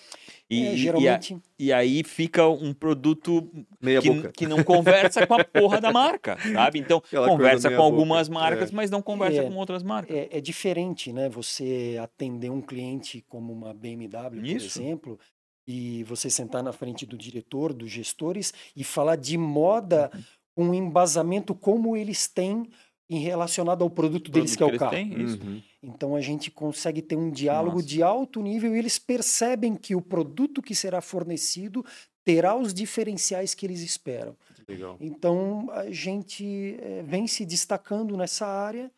[0.50, 3.50] E, É, e- geralmente, e aí fica um produto
[3.82, 4.32] Meia que, boca.
[4.32, 6.80] que não conversa com a porra da marca, sabe?
[6.80, 8.32] Então, Aquela conversa com boca, algumas é.
[8.32, 9.48] marcas, mas não conversa É.
[9.50, 10.16] com outras marcas.
[10.16, 11.28] é, é diferente, né?
[11.30, 14.80] Você atender um cliente como uma BMW, por Isso.
[14.80, 15.20] exemplo,
[15.68, 20.22] e você sentar na frente do diretor, dos gestores e falar de moda Uhum.
[20.56, 22.70] com um embasamento como eles têm
[23.10, 24.92] em relacionado ao produto deles, que é o carro.
[24.92, 25.42] têm, isso.
[25.42, 25.62] Uhum.
[25.82, 27.88] Então a gente consegue ter um diálogo Massa.
[27.88, 31.86] de alto nível e eles percebem que o produto que será fornecido
[32.26, 34.36] terá os diferenciais que eles esperam.
[34.68, 34.98] Legal.
[35.00, 38.92] Então a gente eh, vem se destacando nessa área,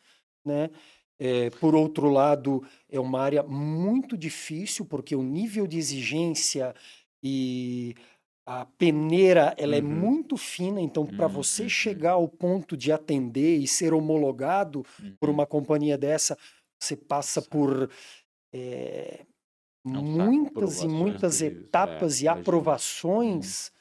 [0.44, 0.70] né?
[1.16, 6.74] Eh, por outro lado, é uma área muito difícil porque o nível de exigência
[7.22, 7.94] e
[8.52, 9.88] a peneira ela é Uhum.
[9.88, 11.68] muito fina, então para Uhum, você uhum.
[11.68, 14.82] chegar ao ponto de atender e ser homologado
[15.20, 15.34] por Uhum.
[15.36, 16.36] uma companhia dessa,
[16.82, 17.88] você passa por
[18.52, 19.24] eh,
[19.84, 20.00] tá.
[20.00, 22.40] muitas e muitas isso, etapas é, e imagino.
[22.40, 23.72] aprovações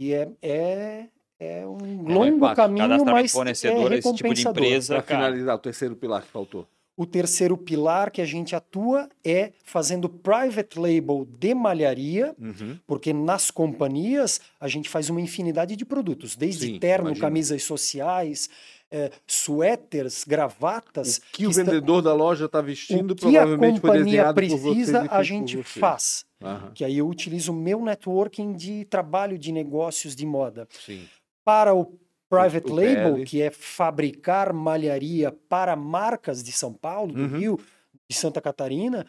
[0.00, 1.08] e é, é,
[1.38, 4.62] é um é longo caminho, mas é esse tipo de recompensador.
[4.64, 6.66] empresa, Para finalizar, o terceiro pilar que faltou.
[6.96, 12.78] O terceiro pilar que a gente atua é fazendo private label de malharia, Uhum.
[12.86, 17.20] porque nas companhias a gente faz uma infinidade de produtos, desde Sim, terno, imagino.
[17.26, 18.48] camisas sociais,
[18.90, 21.18] eh, suéteres, gravatas.
[21.18, 24.04] O que o está- vendedor da loja está vestindo o que a provavelmente foi companhia
[24.04, 26.24] desenhado por vocês precisa, a gente faz.
[26.42, 30.66] Aham, Que aí eu utilizo o meu networking de trabalho de negócios de moda.
[30.70, 31.04] sim.
[31.44, 31.92] Para o
[32.28, 33.24] private o label, PL.
[33.24, 37.38] que é fabricar malharia para marcas de São Paulo, do Uhum.
[37.38, 37.60] Rio,
[38.08, 39.06] de Santa Catarina,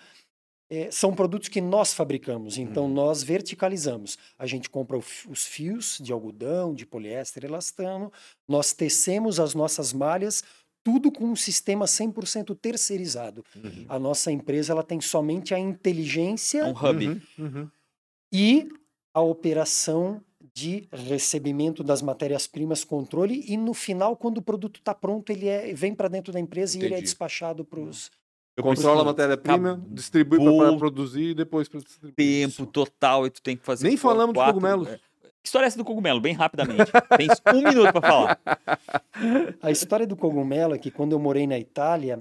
[0.70, 2.57] eh, são produtos que nós fabricamos.
[2.57, 2.93] Então, Uhum.
[2.93, 4.18] nós verticalizamos.
[4.38, 8.11] A gente compra os fios de algodão, de poliéster, elastano,
[8.47, 10.43] nós tecemos as nossas malhas,
[10.84, 13.43] tudo com um sistema 100% terceirizado.
[13.55, 13.86] Uhum.
[13.89, 17.07] A nossa empresa ela tem somente a inteligência É um hub.
[17.07, 17.70] Uhum, uhum.
[18.32, 18.68] e
[19.13, 20.22] a operação
[20.57, 25.71] de recebimento das matérias-primas, controle, e no final, quando o produto está pronto, ele é,
[25.71, 27.03] vem para dentro da empresa e ele é Entendi.
[27.03, 28.09] despachado para os.
[28.59, 32.15] Controla a matéria-prima, distribui para produzir e depois para distribuir.
[32.15, 33.87] Tempo total e tu tem que fazer.
[33.87, 34.87] Nem falamos dos quatro- cogumelos.
[34.87, 34.99] é.
[35.45, 36.19] História é essa do cogumelo?
[36.19, 36.91] Bem rapidamente.
[37.15, 38.39] Tem um minuto pra falar.
[39.61, 42.19] A história do cogumelo é que quando eu morei na Itália,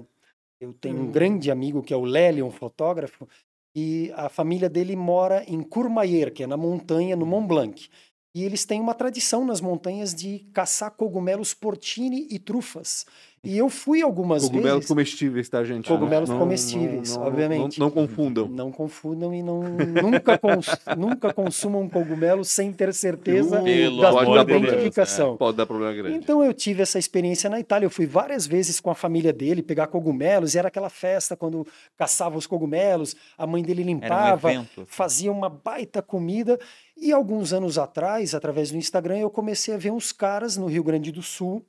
[0.61, 1.03] eu tenho Hum.
[1.05, 3.27] um grande amigo que é o Lélio, um fotógrafo,
[3.75, 7.89] e a família dele mora em Courmayeur, que é na montanha, no Mont Blanc.
[8.37, 13.03] E eles têm uma tradição nas montanhas de caçar cogumelos porcini e trufas.
[13.43, 14.87] E eu fui algumas Cogumelos vezes.
[14.87, 15.87] comestíveis, tá, gente?
[15.87, 17.79] Cogumelos Não- comestíveis, não- não- obviamente.
[17.79, 18.47] Não, não confundam.
[18.47, 24.25] Não confundam e não, nunca, cons- nunca consumam cogumelo sem ter certeza Pelo da amor
[24.25, 25.37] sua de Deus, identificação.
[25.37, 26.17] Pode dar problema grande.
[26.17, 27.85] Então eu tive essa experiência na Itália.
[27.87, 31.65] Eu fui várias vezes com a família dele pegar cogumelos, e era aquela festa quando
[31.95, 34.83] caçava os cogumelos, a mãe dele Era um limpava, evento.
[34.87, 36.59] fazia uma baita comida.
[36.99, 40.83] E alguns anos atrás, através do Instagram, eu comecei a ver uns caras no Rio
[40.83, 41.63] Grande do Sul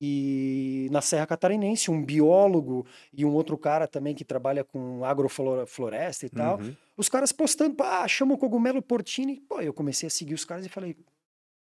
[0.00, 6.24] e na Serra Catarinense, um biólogo e um outro cara também que trabalha com agrofloresta
[6.24, 6.58] e tal.
[6.58, 6.74] Uhum.
[6.96, 9.40] Os caras postando, ah, chama o cogumelo portini.
[9.40, 10.96] Pô, eu comecei a seguir os caras e falei,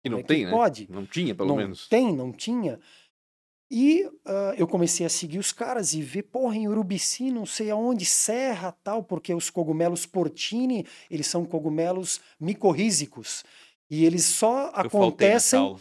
[0.04, 0.52] E não é tem, né?
[0.52, 0.88] pode?
[0.91, 1.88] Não tinha, pelo não menos.
[1.88, 2.80] tem, não tinha.
[3.70, 7.70] E ah, eu comecei a seguir os caras e ver, porra, em Urubici, não sei
[7.70, 13.43] aonde, serra tal, porque os cogumelos portini, eles são cogumelos micorrízicos.
[13.89, 15.76] E eles só Eu acontecem.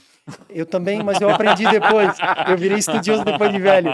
[0.49, 2.11] Eu também, mas eu aprendi depois.
[2.49, 3.91] Eu virei estudioso depois de velho.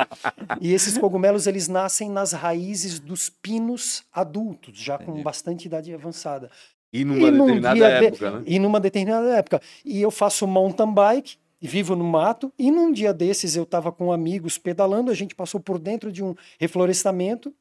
[0.61, 5.23] E esses cogumelos, eles nascem nas raízes dos pinos adultos, já com Entendi.
[5.23, 6.51] bastante idade avançada.
[6.93, 8.43] E numa E determinada dia de- época, né?
[8.47, 9.61] E numa determinada época.
[9.85, 13.93] E eu faço mountain bike, e vivo no mato, e num dia desses eu estava
[13.93, 17.55] com amigos pedalando, a gente passou por dentro de um reflorestamento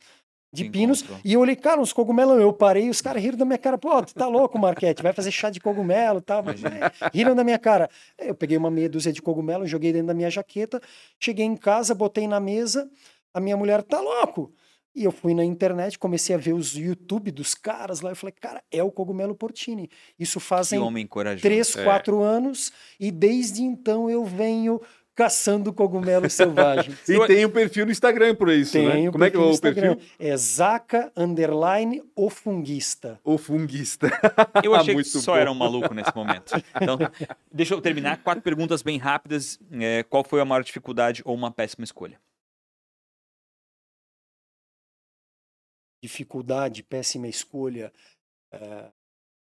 [0.51, 3.57] de pinos, e eu olhei, cara, uns cogumelos, eu parei, os caras riram da minha
[3.57, 6.91] cara, pô, tu tá louco, Marquete, vai fazer chá de cogumelo e tal, mas, é,
[7.13, 7.89] riram da minha cara.
[8.17, 10.81] Eu peguei uma meia dúzia de cogumelo, joguei dentro da minha jaqueta,
[11.17, 12.89] cheguei em casa, botei na mesa,
[13.33, 14.51] a minha mulher, tá louco?
[14.93, 18.33] E eu fui na internet, comecei a ver os YouTube dos caras lá, eu falei,
[18.39, 19.89] cara, é o cogumelo portini.
[20.19, 21.41] Isso Que fazem homem corajoso.
[21.41, 21.83] três, É.
[21.83, 24.81] quatro anos e desde então eu venho
[25.15, 26.93] caçando cogumelo selvagem.
[27.07, 28.91] E tem um perfil no Instagram por isso, né?
[28.91, 29.95] Tenho Como é que é o Instagram.
[29.95, 30.11] perfil?
[30.19, 33.19] É Zaca Underline o Funguista.
[33.23, 34.09] O funguista.
[34.63, 35.37] Eu achei que Muito só bom.
[35.37, 36.53] era um maluco nesse momento.
[36.81, 36.97] Então,
[37.51, 38.17] deixa eu terminar.
[38.23, 39.59] Quatro perguntas bem rápidas.
[39.71, 42.17] É, qual foi a maior dificuldade ou uma péssima escolha?
[46.01, 47.91] Dificuldade, péssima escolha.
[48.51, 48.85] É,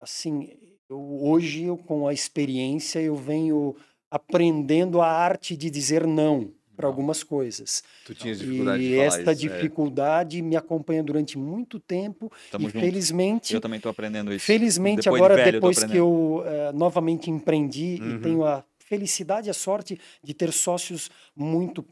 [0.00, 0.50] assim,
[0.88, 3.76] eu, hoje eu, com a experiência eu venho
[4.10, 7.84] aprendendo a arte de dizer não para algumas coisas.
[8.06, 9.48] Tu tinhas dificuldade E de esta isso, é.
[9.48, 12.80] dificuldade me acompanha durante muito tempo Tamo e junto.
[12.80, 14.46] felizmente Eu também tô aprendendo isso.
[14.46, 16.04] Felizmente, Depois de agora, velho, eu tô depois que aprendendo.
[16.04, 18.16] eu eh, novamente empreendi Uhum.
[18.16, 21.84] e tenho a felicidade e a sorte de ter sócios muito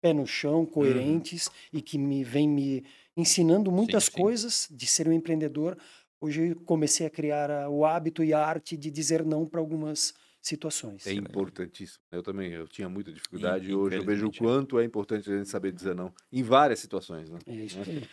[0.00, 2.84] pé no chão, coerentes e que me vêm me
[3.18, 4.12] ensinando muitas sim.
[4.12, 5.76] coisas de ser um empreendedor.
[6.20, 10.14] Hoje comecei a criar a- o hábito e a arte de dizer não para algumas
[10.40, 11.06] situações.
[11.06, 12.02] É importantíssimo.
[12.12, 14.38] Eu também, eu tinha muita dificuldade e hoje eu vejo o é.
[14.38, 16.12] quanto é importante a gente saber dizer não.
[16.32, 17.38] Em várias situações, né?
[17.46, 18.06] É isso aí.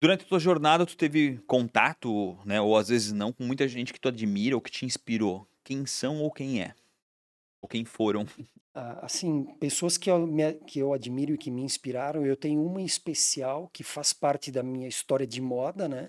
[0.00, 3.92] Durante a tua jornada, tu teve contato, né, ou às vezes não, com muita gente
[3.92, 5.46] que tu admira ou que te inspirou.
[5.62, 6.74] Quem são ou quem é?
[7.60, 8.26] Ou quem foram?
[8.74, 12.64] Ah, assim, pessoas que eu, me- que eu admiro e que me inspiraram, eu tenho
[12.64, 16.08] uma em especial que faz parte da minha história de moda, né?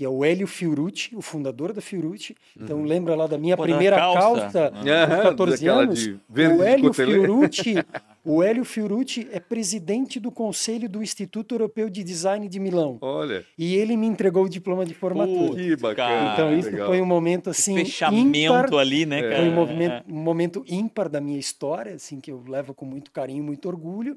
[0.00, 2.34] Que é o Hélio Fiorucci, o fundador da Fiorucci.
[2.58, 2.84] Então Uhum.
[2.86, 4.20] lembra lá da minha Pô, primeira calça.
[4.50, 6.06] calça, com 14 daquela anos.
[6.06, 6.92] O de Hélio.
[6.94, 7.74] Fiorucci,
[8.24, 12.96] o Hélio Fiorucci é presidente do Conselho do Instituto Europeu de Design de Milão.
[13.02, 15.54] Olha, E ele me entregou o diploma de formatura.
[15.62, 15.94] que bacana.
[15.94, 16.32] cara.
[16.32, 16.88] Então isso legal.
[16.88, 18.74] foi um momento assim Fechamento ímpar.
[18.76, 19.22] ali, né, É.
[19.22, 19.36] cara?
[19.36, 23.10] Foi um, movimento, um momento ímpar da minha história, assim, que eu levo com muito
[23.10, 24.16] carinho, muito orgulho.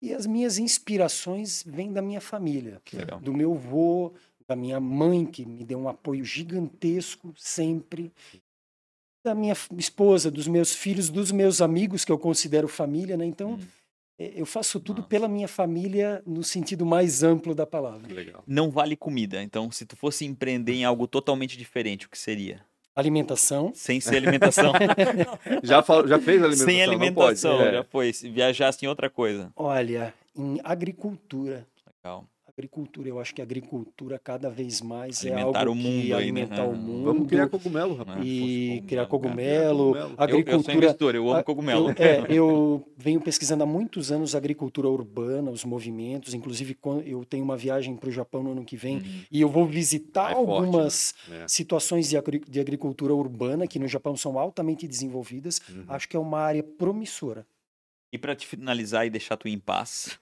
[0.00, 3.18] E as minhas inspirações vêm da minha família, Que legal.
[3.20, 4.12] do meu avô,
[4.48, 8.10] da minha mãe, que me deu um apoio gigantesco sempre,
[9.24, 13.26] da minha esposa, dos meus filhos, dos meus amigos, que eu considero família, né?
[13.26, 13.58] Então, Hum.
[14.18, 15.08] eh, eu faço tudo Nossa.
[15.08, 18.12] pela minha família no sentido mais amplo da palavra.
[18.12, 18.42] Legal.
[18.46, 19.42] Não vale comida.
[19.42, 22.64] Então, se tu fosse empreender em algo totalmente diferente, o que seria?
[22.96, 24.72] Alimentação, Sem ser alimentação.
[25.62, 26.66] Já, fal- já fez alimentação?
[26.66, 27.68] Sem não alimentação, pode?
[27.68, 27.72] É.
[27.74, 28.12] já foi.
[28.12, 29.52] Se viajasse em outra coisa.
[29.54, 31.64] olha, em agricultura,
[32.02, 32.26] Legal.
[32.62, 33.08] Agricultura.
[33.08, 36.08] Eu acho que a agricultura cada vez mais Alimentar é algo o mundo que aí,
[36.08, 36.14] né?
[36.42, 37.04] alimentar o Ah, mundo.
[37.04, 38.18] Vamos criar cogumelo, rapaz.
[38.18, 39.98] Ah, e fosse criar cogumelo, cogumelo, Cogumelo.
[39.98, 40.76] Eu, eu sou agricultura.
[40.76, 41.90] investidor, eu amo a- cogumelo.
[41.90, 46.34] Eu, é, eu venho pesquisando há muitos anos agricultura urbana, os movimentos.
[46.34, 49.20] Inclusive, quando eu tenho uma viagem para o Japão no ano que vem Uhum.
[49.30, 51.44] e eu vou visitar É forte, algumas né?
[51.44, 51.48] É.
[51.48, 55.60] situações de, agri- de agricultura urbana que no Japão são altamente desenvolvidas.
[55.68, 55.84] Uhum.
[55.88, 57.46] Acho que é uma área promissora.
[58.12, 60.18] E para te finalizar e deixar tu em paz,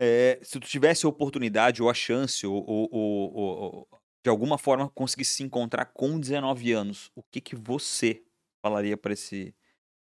[0.00, 3.88] é, se tu tivesse a oportunidade ou a chance ou, ou- ou- ou-
[4.24, 8.22] de alguma forma conseguisse se encontrar com 19 anos, o que que você
[8.60, 9.54] falaria para esse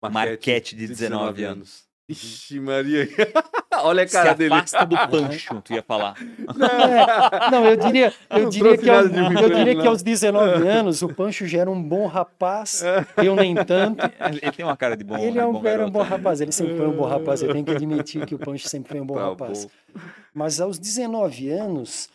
[0.02, 1.88] Marquete de 19 anos.
[2.08, 3.06] Ixi, Maria.
[3.84, 4.54] Olha a cara se dele.
[4.54, 6.14] afasta do pancho, tu ia falar.
[6.20, 11.02] É, não, eu diria, eu Não diria, que, ruim eu diria que aos 19 anos
[11.02, 12.82] o Pancho já era um bom rapaz,
[13.22, 14.02] eu nem tanto.
[14.42, 16.40] Ele tem uma cara de bom, ele é de um, bom era um bom rapaz,
[16.40, 19.00] ele sempre foi um bom rapaz, eu tenho que admitir que o Pancho sempre foi
[19.00, 19.64] um bom Tá rapaz.
[19.66, 20.00] bom.
[20.34, 22.08] Mas aos 19 anos,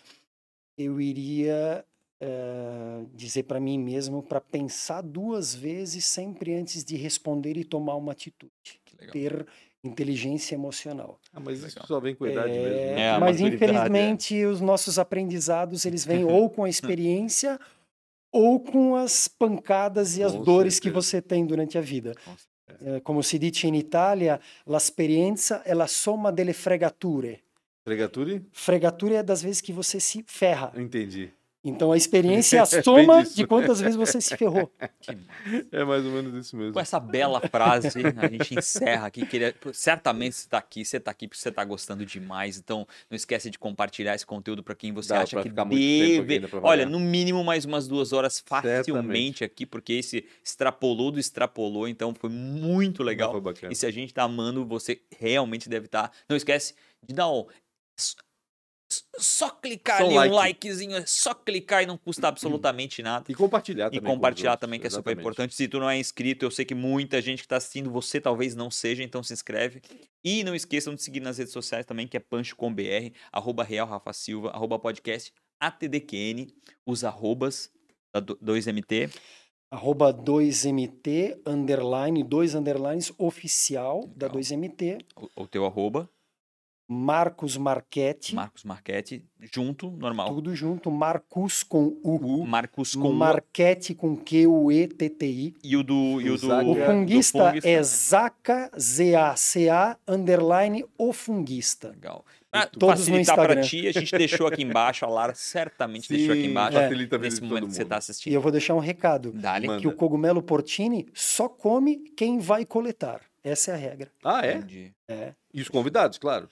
[0.78, 1.84] eu iria
[2.22, 7.96] eh, dizer para mim mesmo para pensar duas vezes sempre antes de responder e tomar
[7.96, 8.52] uma atitude.
[8.86, 9.12] Que legal.
[9.14, 9.48] Ter
[9.84, 11.20] inteligência emocional.
[11.34, 12.76] Ah, mas isso só vem com a idade É, mesmo.
[12.96, 13.00] né?
[13.02, 17.60] É, a mas maturidade, infelizmente os nossos aprendizados eles vêm ou com a experiência
[18.32, 21.02] ou com as pancadas e as Com dores que certeza.
[21.08, 22.14] você tem durante a vida.
[22.82, 27.42] Eh, Como se diz em Itália, l'esperienza è la somma delle fregature.
[27.86, 28.44] Fregature?
[28.52, 30.74] Fregatura é das vezes que você se ferra.
[30.76, 31.32] Entendi.
[31.70, 33.36] Então a experiência é a Bem soma disso.
[33.36, 34.72] de quantas vezes você se ferrou.
[35.72, 36.74] É mais ou menos isso mesmo.
[36.74, 37.88] Com essa bela frase,
[38.18, 39.26] a gente encerra aqui.
[39.26, 42.58] Queria, certamente você está aqui, você está aqui porque você está gostando demais.
[42.58, 46.48] Então, não esquece de compartilhar esse conteúdo para quem você Dá acha que deve.
[46.62, 49.44] Olha, no mínimo mais umas duas horas facilmente Certamente.
[49.44, 53.32] aqui, porque esse extrapolou do extrapolou, então foi muito legal.
[53.32, 53.72] Foi bacana.
[53.72, 56.12] E se a gente tá amando, você realmente deve estar.
[56.30, 56.74] Não esquece
[57.06, 57.46] de dar um.
[59.18, 60.32] Só clicar Só ali, like.
[60.34, 63.26] um likezinho, é só clicar e não custa absolutamente nada.
[63.30, 64.00] E compartilhar E também.
[64.02, 65.22] com os compartilhar outros, também, que é super exatamente.
[65.22, 65.56] importante.
[65.56, 68.56] Se tu não é inscrito, eu sei que muita gente que está assistindo, você talvez
[68.56, 69.82] não seja, então se inscreve.
[70.24, 74.14] E não esqueçam de seguir nas redes sociais também, que é pancho.com.br, arroba Real Rafa
[74.14, 76.48] Silva, arroba podcast ATDQN,
[76.86, 77.70] os arrobas
[78.14, 79.10] da do- 2MT.
[79.70, 84.40] Arroba 2MT, underline, dois underlines, oficial da Legal.
[84.42, 85.00] 2MT.
[85.36, 86.10] O, o teu arroba,
[86.90, 89.22] Marcos Marchetti, Marcos Marchetti,
[89.54, 90.30] junto, normal.
[90.34, 90.90] tudo junto.
[90.90, 92.46] Marcus com U.
[92.46, 95.54] Marcos com o- Marchetti com Q-U-E-T-T-I.
[95.64, 96.22] e o do.
[96.22, 96.66] E o do, Zaca.
[96.66, 97.84] O do funguista do é né?
[97.84, 101.90] Zaca, Z-A-C-A, underline, o funguista.
[101.90, 102.26] Legal.
[102.50, 103.62] Pra Todos no facilitar pra Instagram.
[103.62, 107.42] ti, a gente deixou aqui embaixo, a Lara certamente Sim, deixou aqui embaixo, vida nesse
[107.42, 107.90] momento que você mundo.
[107.90, 108.34] tá E assistindo.
[108.34, 109.34] eu vou deixar um recado.
[109.34, 109.68] Dale.
[109.68, 109.82] Manda.
[109.82, 113.22] Que o cogumelo portini só come quem vai coletar.
[113.44, 114.10] Essa é a regra.
[114.24, 114.56] Ah, é?
[114.56, 114.94] Entendi.
[115.54, 116.48] E os convidados, claro.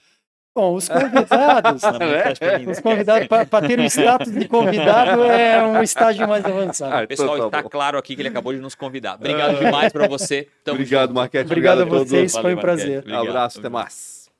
[0.56, 1.82] Bom, os convidados...
[2.64, 6.94] Não Os convidados, para ter o status de convidado, é um estágio mais avançado.
[6.94, 7.68] Ah, Pessoal, então tá está bom.
[7.68, 9.16] claro aqui que ele acabou de nos convidar.
[9.16, 10.48] Obrigado demais pra você.
[10.64, 11.12] Tamo Obrigado.
[11.12, 11.44] Marquete.
[11.44, 12.08] Obrigado a todos.
[12.08, 12.98] vocês, foi um Valeu, prazer.
[13.00, 13.28] Obrigado.
[13.28, 14.30] Abraço, até mais.